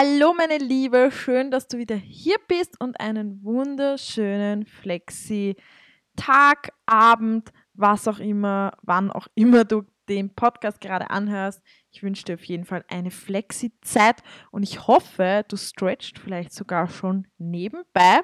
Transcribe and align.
Hallo 0.00 0.32
meine 0.32 0.58
Liebe, 0.58 1.10
schön, 1.10 1.50
dass 1.50 1.66
du 1.66 1.76
wieder 1.76 1.96
hier 1.96 2.36
bist 2.46 2.80
und 2.80 3.00
einen 3.00 3.42
wunderschönen 3.42 4.64
Flexi 4.64 5.56
Tag, 6.14 6.72
Abend, 6.86 7.52
was 7.74 8.06
auch 8.06 8.20
immer, 8.20 8.74
wann 8.82 9.10
auch 9.10 9.26
immer 9.34 9.64
du 9.64 9.82
den 10.08 10.32
Podcast 10.32 10.80
gerade 10.80 11.10
anhörst. 11.10 11.60
Ich 11.90 12.04
wünsche 12.04 12.24
dir 12.24 12.34
auf 12.34 12.44
jeden 12.44 12.64
Fall 12.64 12.84
eine 12.86 13.10
Flexi-Zeit 13.10 14.22
und 14.52 14.62
ich 14.62 14.86
hoffe, 14.86 15.44
du 15.48 15.56
stretchst 15.56 16.20
vielleicht 16.20 16.52
sogar 16.52 16.86
schon 16.88 17.26
nebenbei. 17.38 18.20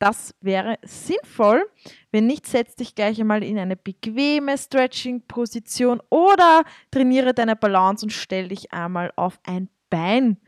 Das 0.00 0.34
wäre 0.40 0.80
sinnvoll. 0.82 1.70
Wenn 2.10 2.26
nicht, 2.26 2.48
setz 2.48 2.74
dich 2.74 2.96
gleich 2.96 3.20
einmal 3.20 3.44
in 3.44 3.60
eine 3.60 3.76
bequeme 3.76 4.58
Stretching-Position 4.58 6.02
oder 6.10 6.64
trainiere 6.90 7.32
deine 7.32 7.54
Balance 7.54 8.04
und 8.04 8.10
stell 8.10 8.48
dich 8.48 8.72
einmal 8.72 9.12
auf 9.14 9.38
ein 9.44 9.68
Bein. 9.88 10.38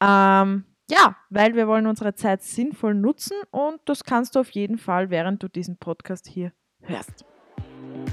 Ähm, 0.00 0.64
ja, 0.90 1.16
weil 1.30 1.54
wir 1.54 1.66
wollen 1.66 1.86
unsere 1.86 2.14
Zeit 2.14 2.42
sinnvoll 2.42 2.94
nutzen 2.94 3.36
und 3.50 3.80
das 3.86 4.04
kannst 4.04 4.36
du 4.36 4.40
auf 4.40 4.50
jeden 4.50 4.78
Fall, 4.78 5.10
während 5.10 5.42
du 5.42 5.48
diesen 5.48 5.78
Podcast 5.78 6.28
hier 6.28 6.52
hörst. 6.82 7.24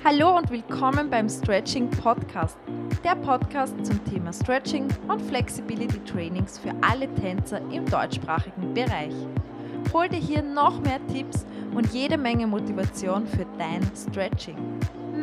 Hallo 0.04 0.38
und 0.38 0.50
willkommen 0.50 1.10
beim 1.10 1.30
Stretching 1.30 1.90
Podcast, 1.90 2.58
der 3.04 3.16
Podcast 3.16 3.86
zum 3.86 4.04
Thema 4.06 4.34
Stretching 4.34 4.88
und 5.08 5.22
Flexibility 5.22 6.00
Trainings 6.00 6.58
für 6.58 6.74
alle 6.82 7.14
Tänzer 7.16 7.62
im 7.72 7.86
deutschsprachigen 7.86 8.74
Bereich. 8.74 9.14
Hol 9.94 10.10
dir 10.10 10.20
hier 10.20 10.42
noch 10.42 10.82
mehr 10.82 11.06
Tipps 11.08 11.46
und 11.76 11.94
jede 11.94 12.18
Menge 12.18 12.48
Motivation 12.48 13.28
für 13.28 13.46
dein 13.58 13.84
Stretching. 13.96 14.58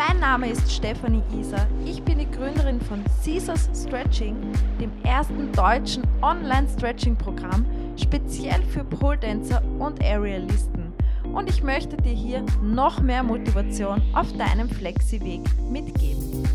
Mein 0.08 0.18
Name 0.18 0.48
ist 0.48 0.72
Stefanie 0.72 1.22
Isa. 1.38 1.66
Ich 1.84 2.02
bin 2.02 2.20
die 2.20 2.30
Gründerin 2.30 2.80
von 2.80 3.04
Caesars 3.22 3.68
Stretching, 3.74 4.34
dem 4.80 4.90
ersten 5.04 5.52
deutschen 5.52 6.04
Online-Stretching-Programm 6.22 7.66
speziell 7.96 8.62
für 8.62 8.82
Pole 8.82 9.18
Dancer 9.18 9.62
und 9.78 10.02
Aerialisten. 10.02 10.94
Und 11.34 11.50
ich 11.50 11.62
möchte 11.62 11.98
dir 11.98 12.14
hier 12.14 12.42
noch 12.62 13.02
mehr 13.02 13.22
Motivation 13.22 14.00
auf 14.14 14.32
deinem 14.38 14.70
Flexi-Weg 14.70 15.42
mitgeben. 15.70 16.48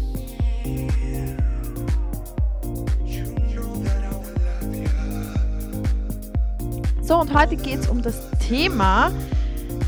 So, 7.04 7.20
und 7.20 7.32
heute 7.32 7.58
geht 7.58 7.82
es 7.82 7.90
um 7.90 8.02
das 8.02 8.28
Thema, 8.40 9.12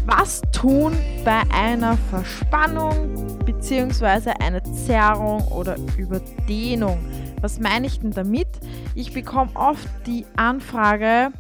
was 0.06 0.42
tun 0.52 0.96
bei 1.26 1.42
einer 1.52 1.98
Verspannung 2.12 3.37
bzw. 3.68 4.32
einer 4.40 4.64
Zerrung 4.64 5.46
oder 5.50 5.76
Überdehnung? 5.98 6.98
Was 7.42 7.60
meine 7.60 7.88
ich 7.88 8.00
denn 8.00 8.12
damit? 8.12 8.48
Ich 8.96 9.14
bekomme 9.14 9.52
oft 9.56 9.90
die 10.06 10.26
Anfrage, 10.38 11.34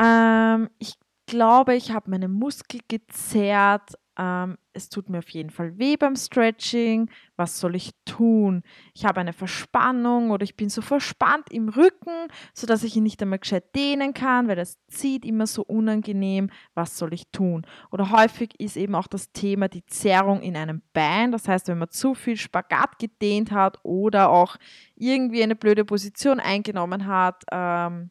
ähm, 0.00 0.68
ich 0.78 0.94
glaube, 1.26 1.74
ich 1.74 1.90
habe 1.90 2.10
meine 2.10 2.28
Muskel 2.28 2.80
gezerrt, 2.86 3.94
ähm, 4.18 4.56
es 4.72 4.88
tut 4.88 5.08
mir 5.08 5.18
auf 5.18 5.28
jeden 5.30 5.50
Fall 5.50 5.78
weh 5.78 5.96
beim 5.96 6.16
Stretching, 6.16 7.10
was 7.36 7.58
soll 7.60 7.74
ich 7.74 7.92
tun? 8.04 8.62
Ich 8.94 9.04
habe 9.04 9.20
eine 9.20 9.32
Verspannung 9.32 10.30
oder 10.30 10.44
ich 10.44 10.56
bin 10.56 10.68
so 10.68 10.82
verspannt 10.82 11.50
im 11.50 11.68
Rücken, 11.68 12.28
sodass 12.54 12.82
ich 12.82 12.96
ihn 12.96 13.02
nicht 13.02 13.20
einmal 13.22 13.38
gescheit 13.38 13.74
dehnen 13.74 14.14
kann, 14.14 14.48
weil 14.48 14.56
das 14.56 14.78
zieht 14.88 15.24
immer 15.24 15.46
so 15.46 15.62
unangenehm, 15.62 16.50
was 16.74 16.96
soll 16.96 17.12
ich 17.12 17.30
tun? 17.30 17.66
Oder 17.90 18.10
häufig 18.10 18.58
ist 18.58 18.76
eben 18.76 18.94
auch 18.94 19.06
das 19.06 19.32
Thema 19.32 19.68
die 19.68 19.84
Zerrung 19.86 20.40
in 20.40 20.56
einem 20.56 20.82
Bein, 20.92 21.32
das 21.32 21.48
heißt, 21.48 21.68
wenn 21.68 21.78
man 21.78 21.90
zu 21.90 22.14
viel 22.14 22.36
Spagat 22.36 22.98
gedehnt 22.98 23.50
hat 23.50 23.78
oder 23.82 24.30
auch 24.30 24.56
irgendwie 24.94 25.42
eine 25.42 25.56
blöde 25.56 25.84
Position 25.84 26.40
eingenommen 26.40 27.06
hat, 27.06 27.44
ähm, 27.52 28.10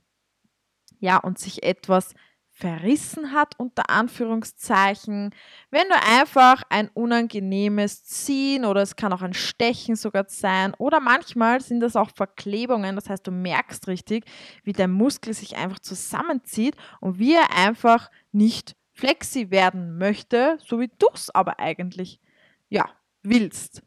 ja, 1.00 1.18
und 1.18 1.38
sich 1.38 1.64
etwas 1.64 2.14
verrissen 2.58 3.34
hat, 3.34 3.54
unter 3.58 3.90
Anführungszeichen. 3.90 5.32
Wenn 5.72 5.90
du 5.90 5.96
einfach 6.18 6.64
ein 6.70 6.90
unangenehmes 6.94 8.06
Ziehen 8.06 8.64
oder 8.64 8.82
es 8.82 8.96
kann 8.96 9.12
auch 9.12 9.22
ein 9.22 9.34
Stechen 9.34 9.98
sogar 9.98 10.24
sein 10.30 10.74
oder 10.78 11.02
manchmal 11.02 11.60
sind 11.60 11.82
das 11.82 11.98
auch 11.98 12.12
Verklebungen, 12.16 12.96
das 12.96 13.10
heißt, 13.10 13.28
du 13.28 13.32
merkst 13.32 13.90
richtig, 13.90 14.24
wie 14.64 14.72
der 14.72 14.88
Muskel 14.88 15.34
sich 15.34 15.58
einfach 15.58 15.80
zusammenzieht 15.80 16.78
und 17.02 17.20
wie 17.20 17.34
er 17.34 17.52
einfach 17.58 18.10
nicht 18.32 18.78
flexi 18.94 19.52
werden 19.52 19.98
möchte, 19.98 20.58
so 20.66 20.80
wie 20.80 20.90
du 20.98 21.08
es 21.14 21.30
aber 21.30 21.60
eigentlich, 21.60 22.22
ja, 22.70 22.90
willst. 23.22 23.82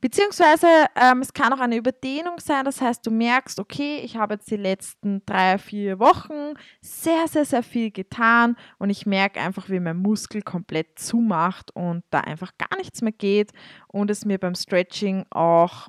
Beziehungsweise 0.00 0.66
ähm, 0.94 1.20
es 1.20 1.32
kann 1.32 1.52
auch 1.52 1.60
eine 1.60 1.76
Überdehnung 1.76 2.38
sein, 2.38 2.64
das 2.64 2.80
heißt, 2.80 3.06
du 3.06 3.10
merkst, 3.10 3.58
okay, 3.58 3.98
ich 4.04 4.16
habe 4.16 4.34
jetzt 4.34 4.50
die 4.50 4.56
letzten 4.56 5.24
drei, 5.24 5.58
vier 5.58 5.98
Wochen 5.98 6.54
sehr, 6.80 7.28
sehr, 7.28 7.44
sehr 7.44 7.62
viel 7.62 7.90
getan 7.90 8.56
und 8.78 8.90
ich 8.90 9.06
merke 9.06 9.40
einfach, 9.40 9.68
wie 9.68 9.80
mein 9.80 9.96
Muskel 9.96 10.42
komplett 10.42 10.98
zumacht 10.98 11.70
und 11.74 12.04
da 12.10 12.20
einfach 12.20 12.52
gar 12.58 12.76
nichts 12.76 13.00
mehr 13.00 13.12
geht 13.12 13.52
und 13.88 14.10
es 14.10 14.24
mir 14.24 14.38
beim 14.38 14.54
Stretching 14.54 15.24
auch 15.30 15.88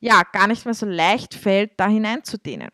ja 0.00 0.22
gar 0.32 0.46
nicht 0.46 0.66
mehr 0.66 0.74
so 0.74 0.86
leicht 0.86 1.34
fällt, 1.34 1.72
da 1.80 1.88
hineinzudehnen. 1.88 2.70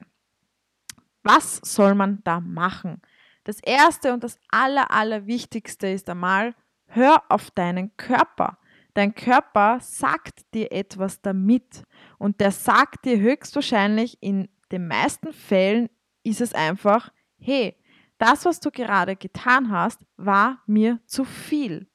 Was 1.22 1.60
soll 1.62 1.94
man 1.94 2.20
da 2.24 2.40
machen? 2.40 3.00
Das 3.44 3.60
erste 3.60 4.12
und 4.12 4.24
das 4.24 4.38
aller, 4.50 4.90
allerwichtigste 4.90 5.88
ist 5.88 6.10
einmal, 6.10 6.54
hör 6.86 7.22
auf 7.28 7.50
deinen 7.50 7.96
Körper. 7.96 8.58
Dein 8.94 9.14
Körper 9.14 9.78
sagt 9.80 10.52
dir 10.54 10.72
etwas 10.72 11.20
damit 11.20 11.84
und 12.18 12.40
der 12.40 12.50
sagt 12.50 13.04
dir 13.04 13.18
höchstwahrscheinlich 13.18 14.18
in 14.20 14.48
den 14.72 14.86
meisten 14.88 15.32
Fällen 15.32 15.88
ist 16.22 16.40
es 16.40 16.52
einfach, 16.52 17.12
hey, 17.38 17.76
das, 18.18 18.44
was 18.44 18.60
du 18.60 18.70
gerade 18.70 19.16
getan 19.16 19.70
hast, 19.70 20.00
war 20.16 20.62
mir 20.66 21.00
zu 21.06 21.24
viel. 21.24 21.88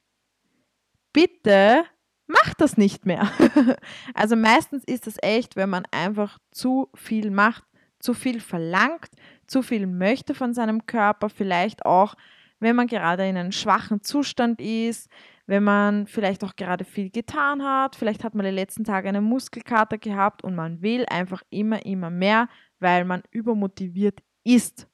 Bitte 1.12 1.84
mach 2.26 2.54
das 2.54 2.76
nicht 2.76 3.06
mehr. 3.06 3.30
also 4.14 4.36
meistens 4.36 4.84
ist 4.84 5.06
es 5.06 5.16
echt, 5.22 5.56
wenn 5.56 5.70
man 5.70 5.84
einfach 5.90 6.38
zu 6.50 6.90
viel 6.94 7.30
macht, 7.30 7.64
zu 8.00 8.14
viel 8.14 8.40
verlangt, 8.40 9.10
zu 9.46 9.62
viel 9.62 9.86
möchte 9.86 10.34
von 10.34 10.52
seinem 10.52 10.86
Körper, 10.86 11.28
vielleicht 11.28 11.86
auch, 11.86 12.14
wenn 12.58 12.76
man 12.76 12.86
gerade 12.86 13.28
in 13.28 13.36
einem 13.36 13.52
schwachen 13.52 14.02
Zustand 14.02 14.60
ist, 14.60 15.08
wenn 15.46 15.62
man 15.62 16.06
vielleicht 16.06 16.42
auch 16.44 16.56
gerade 16.56 16.84
viel 16.84 17.10
getan 17.10 17.62
hat, 17.62 17.96
vielleicht 17.96 18.24
hat 18.24 18.34
man 18.34 18.44
die 18.44 18.52
letzten 18.52 18.84
Tage 18.84 19.08
eine 19.08 19.20
Muskelkater 19.20 19.98
gehabt 19.98 20.42
und 20.42 20.54
man 20.54 20.82
will 20.82 21.06
einfach 21.08 21.42
immer, 21.50 21.84
immer 21.86 22.10
mehr, 22.10 22.48
weil 22.80 23.04
man 23.04 23.22
übermotiviert 23.30 24.20
ist. 24.44 24.88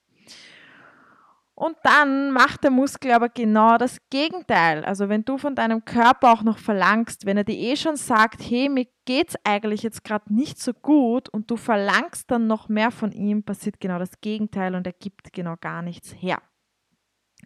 Und 1.55 1.77
dann 1.85 2.33
macht 2.33 2.65
der 2.65 2.71
Muskel 2.71 3.13
aber 3.13 3.29
genau 3.29 3.77
das 3.77 3.99
Gegenteil. 4.11 4.85
Also 4.85 5.09
wenn 5.09 5.25
du 5.25 5.39
von 5.39 5.55
deinem 5.55 5.85
Körper 5.85 6.33
auch 6.33 6.43
noch 6.43 6.59
verlangst, 6.59 7.27
wenn 7.27 7.37
er 7.37 7.45
dir 7.45 7.57
eh 7.57 7.77
schon 7.77 7.97
sagt, 7.97 8.41
hey, 8.43 8.69
mir 8.69 8.87
geht's 9.05 9.37
eigentlich 9.45 9.83
jetzt 9.83 10.03
gerade 10.03 10.33
nicht 10.35 10.59
so 10.59 10.73
gut 10.73 11.29
und 11.29 11.51
du 11.51 11.57
verlangst 11.57 12.31
dann 12.31 12.47
noch 12.47 12.69
mehr 12.69 12.91
von 12.91 13.13
ihm, 13.13 13.45
passiert 13.45 13.81
genau 13.81 13.99
das 13.99 14.21
Gegenteil 14.21 14.75
und 14.75 14.87
er 14.87 14.95
gibt 14.95 15.33
genau 15.33 15.55
gar 15.61 15.83
nichts 15.83 16.15
her. 16.19 16.39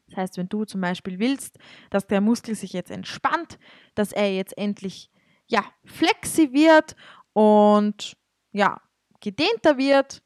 Das 0.08 0.16
heißt, 0.16 0.36
wenn 0.38 0.48
du 0.48 0.64
zum 0.64 0.80
Beispiel 0.80 1.18
willst, 1.18 1.58
dass 1.90 2.06
der 2.06 2.20
Muskel 2.20 2.54
sich 2.54 2.72
jetzt 2.72 2.90
entspannt, 2.90 3.58
dass 3.94 4.12
er 4.12 4.32
jetzt 4.34 4.56
endlich 4.56 5.10
ja, 5.46 5.64
flexi 5.84 6.52
wird 6.52 6.96
und 7.32 8.16
ja, 8.52 8.80
gedehnter 9.20 9.78
wird, 9.78 10.22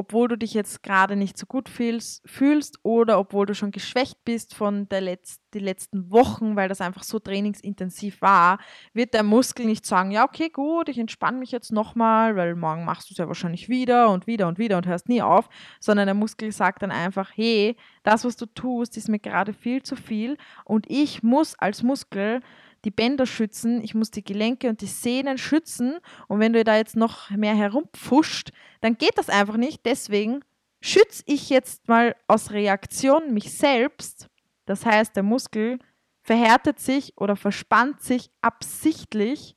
obwohl 0.00 0.28
du 0.28 0.38
dich 0.38 0.54
jetzt 0.54 0.82
gerade 0.82 1.14
nicht 1.14 1.36
so 1.36 1.44
gut 1.44 1.68
fühlst, 1.68 2.78
oder 2.82 3.18
obwohl 3.18 3.44
du 3.44 3.54
schon 3.54 3.70
geschwächt 3.70 4.24
bist 4.24 4.54
von 4.54 4.88
der 4.88 5.02
Letz 5.02 5.40
letzten 5.52 6.10
Wochen, 6.10 6.56
weil 6.56 6.68
das 6.68 6.80
einfach 6.80 7.02
so 7.02 7.18
trainingsintensiv 7.18 8.22
war, 8.22 8.58
wird 8.94 9.14
der 9.14 9.24
Muskel 9.24 9.66
nicht 9.66 9.84
sagen, 9.84 10.12
ja, 10.12 10.24
okay, 10.24 10.48
gut, 10.48 10.88
ich 10.88 10.98
entspanne 10.98 11.38
mich 11.38 11.50
jetzt 11.50 11.72
nochmal, 11.72 12.36
weil 12.36 12.54
morgen 12.54 12.84
machst 12.84 13.10
du 13.10 13.14
es 13.14 13.18
ja 13.18 13.26
wahrscheinlich 13.26 13.68
wieder 13.68 14.10
und 14.10 14.26
wieder 14.26 14.46
und 14.46 14.58
wieder 14.58 14.76
und 14.76 14.86
hörst 14.86 15.08
nie 15.08 15.20
auf, 15.20 15.48
sondern 15.80 16.06
der 16.06 16.14
Muskel 16.14 16.52
sagt 16.52 16.82
dann 16.82 16.92
einfach, 16.92 17.32
hey, 17.34 17.76
das, 18.04 18.24
was 18.24 18.36
du 18.36 18.46
tust, 18.46 18.96
ist 18.96 19.08
mir 19.08 19.18
gerade 19.18 19.52
viel 19.52 19.82
zu 19.82 19.96
viel 19.96 20.36
und 20.64 20.88
ich 20.88 21.22
muss 21.22 21.58
als 21.58 21.82
Muskel 21.82 22.40
die 22.84 22.90
Bänder 22.90 23.26
schützen, 23.26 23.82
ich 23.82 23.94
muss 23.94 24.10
die 24.10 24.24
Gelenke 24.24 24.68
und 24.68 24.80
die 24.80 24.86
Sehnen 24.86 25.38
schützen. 25.38 25.98
Und 26.28 26.40
wenn 26.40 26.52
du 26.52 26.64
da 26.64 26.76
jetzt 26.76 26.96
noch 26.96 27.30
mehr 27.30 27.54
herumpfuscht, 27.54 28.50
dann 28.80 28.96
geht 28.96 29.18
das 29.18 29.28
einfach 29.28 29.56
nicht. 29.56 29.84
Deswegen 29.84 30.40
schütze 30.80 31.22
ich 31.26 31.50
jetzt 31.50 31.88
mal 31.88 32.16
aus 32.26 32.52
Reaktion 32.52 33.34
mich 33.34 33.52
selbst. 33.52 34.28
Das 34.64 34.86
heißt, 34.86 35.14
der 35.16 35.22
Muskel 35.22 35.78
verhärtet 36.22 36.78
sich 36.78 37.12
oder 37.16 37.36
verspannt 37.36 38.00
sich 38.02 38.30
absichtlich, 38.40 39.56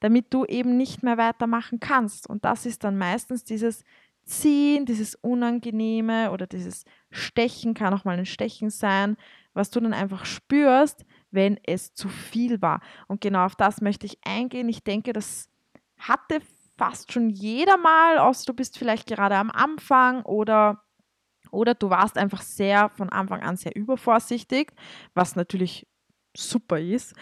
damit 0.00 0.32
du 0.32 0.44
eben 0.44 0.76
nicht 0.76 1.02
mehr 1.02 1.18
weitermachen 1.18 1.80
kannst. 1.80 2.28
Und 2.28 2.44
das 2.44 2.66
ist 2.66 2.84
dann 2.84 2.96
meistens 2.96 3.44
dieses 3.44 3.84
Ziehen, 4.24 4.86
dieses 4.86 5.14
Unangenehme 5.16 6.30
oder 6.30 6.46
dieses 6.46 6.84
Stechen, 7.10 7.74
kann 7.74 7.92
auch 7.92 8.04
mal 8.04 8.18
ein 8.18 8.26
Stechen 8.26 8.70
sein, 8.70 9.16
was 9.52 9.70
du 9.70 9.80
dann 9.80 9.92
einfach 9.92 10.24
spürst, 10.24 11.04
wenn 11.32 11.58
es 11.64 11.94
zu 11.94 12.08
viel 12.08 12.62
war. 12.62 12.80
Und 13.08 13.20
genau 13.20 13.44
auf 13.46 13.56
das 13.56 13.80
möchte 13.80 14.06
ich 14.06 14.18
eingehen. 14.24 14.68
Ich 14.68 14.84
denke, 14.84 15.12
das 15.12 15.48
hatte 15.98 16.40
fast 16.76 17.12
schon 17.12 17.30
jeder 17.30 17.76
mal, 17.76 18.18
außer 18.18 18.44
du 18.46 18.54
bist 18.54 18.78
vielleicht 18.78 19.06
gerade 19.06 19.36
am 19.36 19.50
Anfang 19.50 20.22
oder, 20.22 20.82
oder 21.50 21.74
du 21.74 21.90
warst 21.90 22.16
einfach 22.16 22.42
sehr 22.42 22.90
von 22.90 23.08
Anfang 23.10 23.42
an 23.42 23.56
sehr 23.56 23.74
übervorsichtig, 23.76 24.72
was 25.14 25.36
natürlich 25.36 25.86
super 26.34 26.78
ist, 26.80 27.14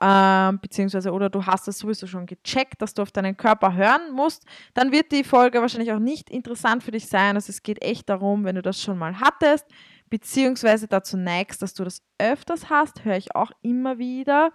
ähm, 0.00 0.60
beziehungsweise 0.60 1.10
oder 1.12 1.30
du 1.30 1.44
hast 1.44 1.68
es 1.68 1.78
sowieso 1.78 2.06
schon 2.06 2.26
gecheckt, 2.26 2.82
dass 2.82 2.94
du 2.94 3.02
auf 3.02 3.10
deinen 3.10 3.36
Körper 3.36 3.74
hören 3.74 4.12
musst, 4.12 4.44
dann 4.74 4.92
wird 4.92 5.10
die 5.10 5.24
Folge 5.24 5.60
wahrscheinlich 5.60 5.92
auch 5.92 5.98
nicht 5.98 6.30
interessant 6.30 6.82
für 6.82 6.90
dich 6.90 7.06
sein. 7.06 7.36
Also 7.36 7.50
es 7.50 7.62
geht 7.62 7.82
echt 7.82 8.08
darum, 8.08 8.44
wenn 8.44 8.56
du 8.56 8.62
das 8.62 8.80
schon 8.80 8.98
mal 8.98 9.18
hattest, 9.20 9.66
beziehungsweise 10.10 10.88
dazu 10.88 11.16
neigst, 11.16 11.62
dass 11.62 11.74
du 11.74 11.84
das 11.84 12.02
öfters 12.18 12.70
hast, 12.70 13.04
höre 13.04 13.16
ich 13.16 13.34
auch 13.34 13.52
immer 13.62 13.98
wieder, 13.98 14.52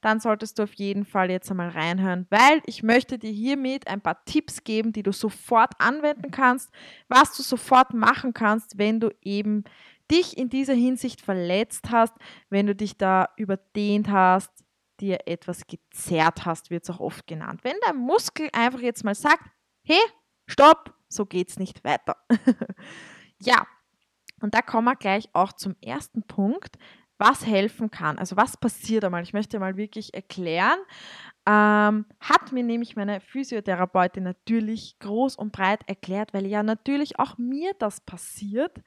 dann 0.00 0.20
solltest 0.20 0.58
du 0.58 0.64
auf 0.64 0.74
jeden 0.74 1.04
Fall 1.04 1.30
jetzt 1.30 1.50
einmal 1.50 1.70
reinhören, 1.70 2.26
weil 2.30 2.60
ich 2.66 2.82
möchte 2.82 3.18
dir 3.18 3.30
hiermit 3.30 3.88
ein 3.88 4.00
paar 4.00 4.24
Tipps 4.24 4.62
geben, 4.62 4.92
die 4.92 5.02
du 5.02 5.12
sofort 5.12 5.72
anwenden 5.78 6.30
kannst, 6.30 6.70
was 7.08 7.36
du 7.36 7.42
sofort 7.42 7.94
machen 7.94 8.32
kannst, 8.32 8.78
wenn 8.78 9.00
du 9.00 9.10
eben 9.22 9.64
dich 10.10 10.38
in 10.38 10.48
dieser 10.48 10.74
Hinsicht 10.74 11.20
verletzt 11.20 11.90
hast, 11.90 12.14
wenn 12.50 12.66
du 12.66 12.74
dich 12.74 12.96
da 12.96 13.28
überdehnt 13.36 14.08
hast, 14.08 14.50
dir 15.00 15.26
etwas 15.26 15.66
gezerrt 15.66 16.46
hast, 16.46 16.70
wird 16.70 16.84
es 16.84 16.90
auch 16.90 17.00
oft 17.00 17.26
genannt. 17.26 17.60
Wenn 17.64 17.76
der 17.86 17.94
Muskel 17.94 18.48
einfach 18.52 18.80
jetzt 18.80 19.04
mal 19.04 19.14
sagt, 19.14 19.42
hey, 19.82 20.00
stopp, 20.46 20.94
so 21.08 21.26
geht's 21.26 21.58
nicht 21.58 21.84
weiter. 21.84 22.16
ja, 23.40 23.66
und 24.40 24.54
da 24.54 24.62
kommen 24.62 24.86
wir 24.86 24.96
gleich 24.96 25.28
auch 25.32 25.52
zum 25.52 25.76
ersten 25.80 26.22
Punkt, 26.22 26.76
was 27.18 27.46
helfen 27.46 27.90
kann. 27.90 28.18
Also 28.18 28.36
was 28.36 28.56
passiert 28.56 29.04
einmal? 29.04 29.22
Ich 29.22 29.32
möchte 29.32 29.58
mal 29.58 29.76
wirklich 29.76 30.12
erklären. 30.14 30.78
Ähm, 31.48 32.06
hat 32.20 32.50
mir 32.52 32.64
nämlich 32.64 32.96
meine 32.96 33.20
Physiotherapeutin 33.20 34.24
natürlich 34.24 34.98
groß 34.98 35.36
und 35.36 35.52
breit 35.52 35.80
erklärt, 35.86 36.34
weil 36.34 36.44
ja 36.44 36.62
natürlich 36.62 37.18
auch 37.18 37.38
mir 37.38 37.72
das 37.78 38.00
passiert. 38.00 38.82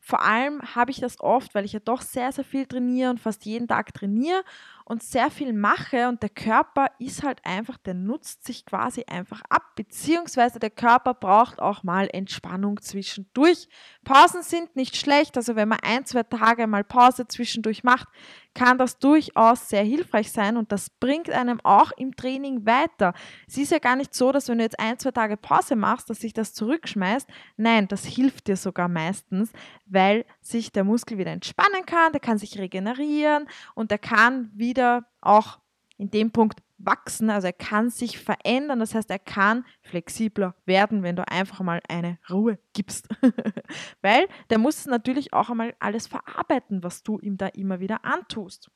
Vor 0.00 0.22
allem 0.22 0.62
habe 0.76 0.92
ich 0.92 1.00
das 1.00 1.20
oft, 1.20 1.54
weil 1.54 1.64
ich 1.64 1.72
ja 1.72 1.80
doch 1.80 2.02
sehr, 2.02 2.30
sehr 2.30 2.44
viel 2.44 2.66
trainiere 2.66 3.10
und 3.10 3.18
fast 3.20 3.44
jeden 3.44 3.66
Tag 3.66 3.92
trainiere 3.92 4.44
und 4.84 5.02
sehr 5.02 5.30
viel 5.30 5.52
mache 5.52 6.08
und 6.08 6.22
der 6.22 6.28
Körper 6.28 6.88
ist 6.98 7.22
halt 7.22 7.40
einfach, 7.44 7.78
der 7.78 7.94
nutzt 7.94 8.44
sich 8.44 8.66
quasi 8.66 9.04
einfach 9.06 9.40
ab, 9.48 9.62
beziehungsweise 9.76 10.58
der 10.58 10.70
Körper 10.70 11.14
braucht 11.14 11.60
auch 11.60 11.82
mal 11.82 12.08
Entspannung 12.12 12.80
zwischendurch. 12.80 13.68
Pausen 14.04 14.42
sind 14.42 14.76
nicht 14.76 14.96
schlecht, 14.96 15.36
also 15.36 15.56
wenn 15.56 15.68
man 15.68 15.78
ein, 15.82 16.04
zwei 16.04 16.22
Tage 16.22 16.66
mal 16.66 16.84
Pause 16.84 17.26
zwischendurch 17.26 17.82
macht, 17.82 18.08
kann 18.54 18.78
das 18.78 18.98
durchaus 18.98 19.68
sehr 19.68 19.82
hilfreich 19.82 20.30
sein 20.30 20.56
und 20.56 20.70
das 20.70 20.90
bringt 20.90 21.28
einem 21.30 21.60
auch 21.64 21.90
im 21.96 22.14
Training 22.14 22.64
weiter. 22.66 23.12
Es 23.48 23.56
ist 23.56 23.72
ja 23.72 23.78
gar 23.78 23.96
nicht 23.96 24.14
so, 24.14 24.32
dass 24.32 24.48
wenn 24.48 24.58
du 24.58 24.64
jetzt 24.64 24.78
ein, 24.78 24.98
zwei 24.98 25.10
Tage 25.10 25.36
Pause 25.36 25.76
machst, 25.76 26.08
dass 26.08 26.20
sich 26.20 26.32
das 26.32 26.52
zurückschmeißt. 26.52 27.28
Nein, 27.56 27.88
das 27.88 28.04
hilft 28.04 28.46
dir 28.46 28.56
sogar 28.56 28.88
meistens, 28.88 29.50
weil 29.86 30.24
sich 30.40 30.70
der 30.70 30.84
Muskel 30.84 31.18
wieder 31.18 31.32
entspannen 31.32 31.84
kann, 31.84 32.12
der 32.12 32.20
kann 32.20 32.38
sich 32.38 32.58
regenerieren 32.58 33.48
und 33.74 33.90
der 33.90 33.98
kann 33.98 34.50
wieder 34.54 34.73
auch 35.20 35.60
in 35.96 36.10
dem 36.10 36.30
Punkt 36.30 36.60
wachsen, 36.78 37.30
also 37.30 37.46
er 37.46 37.52
kann 37.52 37.88
sich 37.88 38.18
verändern, 38.18 38.80
das 38.80 38.94
heißt, 38.94 39.08
er 39.08 39.18
kann 39.18 39.64
flexibler 39.82 40.54
werden, 40.66 41.02
wenn 41.02 41.16
du 41.16 41.26
einfach 41.26 41.60
mal 41.60 41.80
eine 41.88 42.18
Ruhe 42.28 42.58
gibst. 42.72 43.08
Weil 44.02 44.26
der 44.50 44.58
muss 44.58 44.86
natürlich 44.86 45.32
auch 45.32 45.50
einmal 45.50 45.74
alles 45.78 46.06
verarbeiten, 46.06 46.82
was 46.82 47.02
du 47.02 47.18
ihm 47.20 47.36
da 47.36 47.46
immer 47.46 47.80
wieder 47.80 48.04
antust 48.04 48.70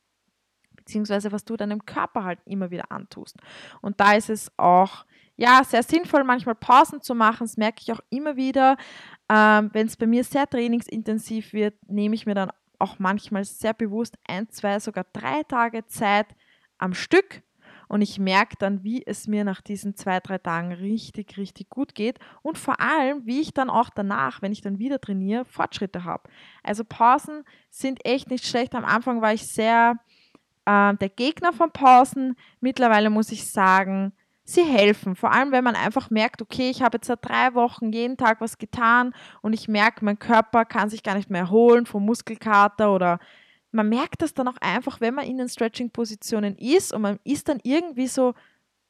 beziehungsweise 0.89 1.33
was 1.33 1.45
du 1.45 1.56
deinem 1.56 1.85
Körper 1.85 2.25
halt 2.25 2.39
immer 2.47 2.71
wieder 2.71 2.91
antust. 2.91 3.37
Und 3.83 4.00
da 4.00 4.15
ist 4.15 4.31
es 4.31 4.50
auch 4.56 5.05
ja 5.37 5.62
sehr 5.62 5.83
sinnvoll, 5.83 6.25
manchmal 6.25 6.55
Pausen 6.55 7.03
zu 7.03 7.15
machen. 7.15 7.45
Das 7.45 7.59
merke 7.59 7.81
ich 7.83 7.93
auch 7.93 8.00
immer 8.09 8.37
wieder. 8.37 8.79
Ähm, 9.29 9.69
Wenn 9.75 9.87
es 9.87 9.99
bei 9.99 10.06
mir 10.06 10.25
sehr 10.25 10.49
trainingsintensiv 10.49 11.53
wird, 11.53 11.75
nehme 11.89 12.15
ich 12.15 12.25
mir 12.25 12.35
dann 12.35 12.50
auch 12.79 12.99
manchmal 12.99 13.45
sehr 13.45 13.75
bewusst 13.75 14.17
ein, 14.27 14.49
zwei, 14.49 14.79
sogar 14.81 15.07
drei 15.13 15.43
Tage 15.45 15.87
Zeit 15.87 16.27
am 16.79 16.95
Stück 16.95 17.43
und 17.89 18.03
ich 18.03 18.19
merke 18.19 18.57
dann, 18.59 18.85
wie 18.85 19.05
es 19.05 19.27
mir 19.27 19.45
nach 19.45 19.63
diesen 19.63 19.97
zwei, 19.97 20.21
drei 20.21 20.39
Tagen 20.39 20.73
richtig, 20.73 21.39
richtig 21.39 21.71
gut 21.71 21.95
geht 21.95 22.19
und 22.43 22.59
vor 22.59 22.81
allem, 22.81 23.25
wie 23.25 23.41
ich 23.41 23.55
dann 23.55 23.71
auch 23.71 23.89
danach, 23.91 24.43
wenn 24.43 24.53
ich 24.53 24.61
dann 24.61 24.79
wieder 24.79 25.01
trainiere, 25.01 25.47
Fortschritte 25.47 26.05
habe. 26.05 26.29
Also 26.63 26.85
Pausen 26.85 27.45
sind 27.71 28.05
echt 28.05 28.31
nicht 28.31 28.47
schlecht. 28.47 28.75
Am 28.75 28.85
Anfang 28.85 29.23
war 29.23 29.33
ich 29.33 29.47
sehr 29.49 29.99
äh, 30.67 30.95
der 30.95 31.09
Gegner 31.09 31.53
von 31.53 31.73
Pausen. 31.73 32.37
Mittlerweile 32.61 33.09
muss 33.09 33.33
ich 33.33 33.51
sagen, 33.51 34.13
sie 34.49 34.65
helfen. 34.65 35.15
Vor 35.15 35.33
allem, 35.33 35.53
wenn 35.53 35.65
man 35.65 35.77
einfach 35.77 36.09
merkt, 36.11 36.41
okay, 36.41 36.71
ich 36.71 36.83
habe 36.83 36.97
jetzt 36.97 37.06
seit 37.06 37.23
drei 37.23 37.55
Wochen 37.55 37.93
jeden 37.93 38.17
Tag 38.17 38.41
was 38.41 38.56
getan 38.56 39.15
und 39.43 39.53
ich 39.53 39.69
merke, 39.69 40.05
mein 40.05 40.19
Körper 40.19 40.65
kann 40.65 40.89
sich 40.89 41.03
gar 41.03 41.15
nicht 41.15 41.29
mehr 41.29 41.43
erholen 41.43 41.85
vom 41.85 42.06
Muskelkater 42.06 42.95
oder 42.95 43.19
man 43.73 43.91
merkt 43.91 44.23
das 44.23 44.33
dann 44.33 44.49
auch 44.49 44.56
einfach, 44.62 45.03
wenn 45.03 45.15
man 45.15 45.27
in 45.27 45.37
den 45.37 45.50
Stretching-Positionen 45.50 46.56
ist 46.56 46.95
und 46.95 47.03
man 47.03 47.19
ist 47.25 47.50
dann 47.50 47.61
irgendwie 47.62 48.06
so, 48.06 48.33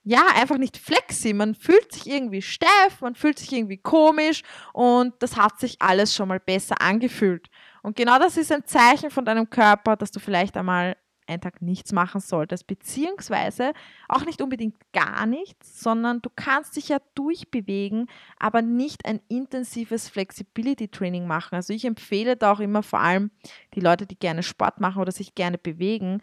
ja, 0.04 0.22
einfach 0.36 0.58
nicht 0.58 0.78
flexi. 0.78 1.32
Man 1.32 1.56
fühlt 1.56 1.92
sich 1.92 2.06
irgendwie 2.08 2.40
steif, 2.40 3.00
man 3.00 3.16
fühlt 3.16 3.40
sich 3.40 3.52
irgendwie 3.52 3.78
komisch 3.78 4.42
und 4.72 5.14
das 5.18 5.36
hat 5.36 5.58
sich 5.58 5.82
alles 5.82 6.14
schon 6.14 6.28
mal 6.28 6.38
besser 6.38 6.80
angefühlt. 6.80 7.48
Und 7.82 7.96
genau 7.96 8.20
das 8.20 8.36
ist 8.36 8.52
ein 8.52 8.64
Zeichen 8.64 9.10
von 9.10 9.24
deinem 9.24 9.50
Körper, 9.50 9.96
dass 9.96 10.12
du 10.12 10.20
vielleicht 10.20 10.56
einmal 10.56 10.96
einen 11.28 11.40
Tag 11.40 11.62
nichts 11.62 11.92
machen 11.92 12.20
solltest, 12.20 12.66
beziehungsweise 12.66 13.72
auch 14.08 14.24
nicht 14.24 14.40
unbedingt 14.40 14.76
gar 14.92 15.26
nichts, 15.26 15.80
sondern 15.80 16.22
du 16.22 16.30
kannst 16.34 16.76
dich 16.76 16.88
ja 16.88 16.98
durchbewegen, 17.14 18.06
aber 18.38 18.62
nicht 18.62 19.06
ein 19.06 19.20
intensives 19.28 20.08
Flexibility 20.08 20.88
Training 20.88 21.26
machen. 21.26 21.54
Also 21.54 21.72
ich 21.72 21.84
empfehle 21.84 22.36
da 22.36 22.52
auch 22.52 22.60
immer 22.60 22.82
vor 22.82 23.00
allem 23.00 23.30
die 23.74 23.80
Leute, 23.80 24.06
die 24.06 24.18
gerne 24.18 24.42
Sport 24.42 24.80
machen 24.80 25.00
oder 25.00 25.12
sich 25.12 25.34
gerne 25.34 25.58
bewegen, 25.58 26.20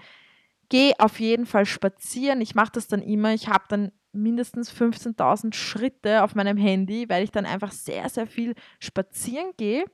geh 0.70 0.94
auf 0.98 1.20
jeden 1.20 1.46
Fall 1.46 1.66
spazieren. 1.66 2.42
Ich 2.42 2.56
mache 2.56 2.72
das 2.74 2.88
dann 2.88 3.02
immer. 3.02 3.34
Ich 3.34 3.48
habe 3.48 3.66
dann 3.70 3.92
mindestens 4.12 4.72
15.000 4.72 5.54
Schritte 5.54 6.24
auf 6.24 6.36
meinem 6.36 6.58
Handy, 6.58 7.10
weil 7.10 7.24
ich 7.24 7.32
dann 7.32 7.46
einfach 7.46 7.72
sehr, 7.72 8.10
sehr 8.10 8.28
viel 8.28 8.56
spazieren 8.80 9.52
gehe 9.58 9.86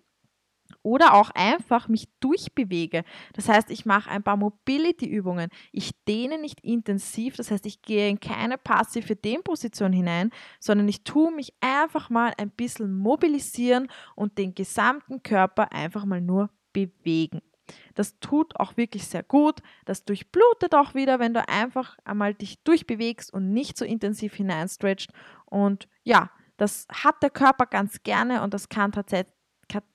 oder 0.83 1.13
auch 1.13 1.29
einfach 1.31 1.87
mich 1.87 2.07
durchbewege. 2.19 3.03
Das 3.33 3.49
heißt, 3.49 3.69
ich 3.69 3.85
mache 3.85 4.09
ein 4.09 4.23
paar 4.23 4.37
Mobility-Übungen. 4.37 5.49
Ich 5.71 5.91
dehne 6.05 6.39
nicht 6.39 6.61
intensiv, 6.61 7.35
das 7.35 7.51
heißt, 7.51 7.65
ich 7.65 7.81
gehe 7.81 8.09
in 8.09 8.19
keine 8.19 8.57
passive 8.57 9.15
Dehnposition 9.15 9.93
hinein, 9.93 10.31
sondern 10.59 10.87
ich 10.87 11.03
tue 11.03 11.31
mich 11.31 11.53
einfach 11.61 12.09
mal 12.09 12.33
ein 12.37 12.49
bisschen 12.49 12.93
mobilisieren 12.95 13.87
und 14.15 14.37
den 14.37 14.55
gesamten 14.55 15.23
Körper 15.23 15.71
einfach 15.71 16.05
mal 16.05 16.21
nur 16.21 16.49
bewegen. 16.73 17.41
Das 17.95 18.19
tut 18.19 18.59
auch 18.59 18.77
wirklich 18.77 19.07
sehr 19.07 19.23
gut. 19.23 19.61
Das 19.85 20.03
durchblutet 20.03 20.75
auch 20.75 20.93
wieder, 20.93 21.19
wenn 21.19 21.33
du 21.33 21.47
einfach 21.47 21.97
einmal 22.03 22.33
dich 22.33 22.63
durchbewegst 22.63 23.33
und 23.33 23.53
nicht 23.53 23.77
so 23.77 23.85
intensiv 23.85 24.33
hineinstretcht. 24.35 25.11
Und 25.45 25.87
ja, 26.03 26.31
das 26.57 26.87
hat 26.91 27.23
der 27.23 27.29
Körper 27.29 27.65
ganz 27.65 28.03
gerne 28.03 28.43
und 28.43 28.53
das 28.53 28.69
kann 28.69 28.91
tatsächlich 28.91 29.33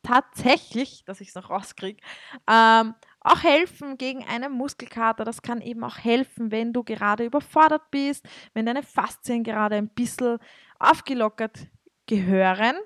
tatsächlich, 0.02 1.04
dass 1.04 1.20
ich 1.20 1.28
es 1.28 1.34
noch 1.34 1.50
rauskriege, 1.50 2.00
ähm, 2.48 2.94
auch 3.20 3.42
helfen 3.42 3.98
gegen 3.98 4.24
einen 4.24 4.52
Muskelkater. 4.52 5.24
Das 5.24 5.42
kann 5.42 5.60
eben 5.60 5.82
auch 5.82 5.98
helfen, 5.98 6.52
wenn 6.52 6.72
du 6.72 6.84
gerade 6.84 7.24
überfordert 7.24 7.90
bist, 7.90 8.26
wenn 8.54 8.66
deine 8.66 8.82
Faszien 8.82 9.42
gerade 9.42 9.76
ein 9.76 9.88
bisschen 9.88 10.38
aufgelockert 10.78 11.66
gehören. 12.06 12.76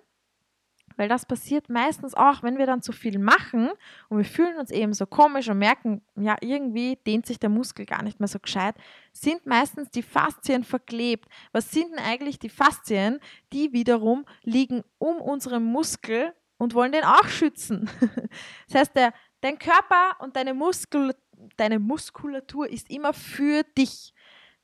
Weil 0.96 1.08
das 1.08 1.24
passiert 1.24 1.70
meistens 1.70 2.14
auch, 2.14 2.42
wenn 2.42 2.58
wir 2.58 2.66
dann 2.66 2.82
zu 2.82 2.92
viel 2.92 3.18
machen 3.18 3.70
und 4.10 4.18
wir 4.18 4.24
fühlen 4.24 4.58
uns 4.58 4.70
eben 4.70 4.92
so 4.92 5.06
komisch 5.06 5.48
und 5.48 5.58
merken, 5.58 6.02
ja, 6.16 6.36
irgendwie 6.42 6.96
dehnt 7.06 7.24
sich 7.24 7.38
der 7.38 7.48
Muskel 7.48 7.86
gar 7.86 8.02
nicht 8.02 8.20
mehr 8.20 8.28
so 8.28 8.38
gescheit, 8.38 8.74
sind 9.12 9.46
meistens 9.46 9.90
die 9.90 10.02
Faszien 10.02 10.62
verklebt. 10.62 11.26
Was 11.52 11.70
sind 11.70 11.90
denn 11.90 12.04
eigentlich 12.04 12.38
die 12.38 12.50
Faszien? 12.50 13.18
Die 13.52 13.72
wiederum 13.72 14.26
liegen 14.42 14.82
um 14.98 15.22
unseren 15.22 15.64
Muskel 15.64 16.34
und 16.60 16.74
wollen 16.74 16.92
den 16.92 17.04
auch 17.04 17.28
schützen. 17.28 17.90
Das 18.68 18.82
heißt, 18.82 18.94
der, 18.94 19.12
dein 19.40 19.58
Körper 19.58 20.16
und 20.20 20.36
deine, 20.36 20.54
Muskul 20.54 21.14
deine 21.56 21.78
Muskulatur 21.78 22.68
ist 22.68 22.88
immer 22.90 23.12
für 23.12 23.64
dich. 23.76 24.14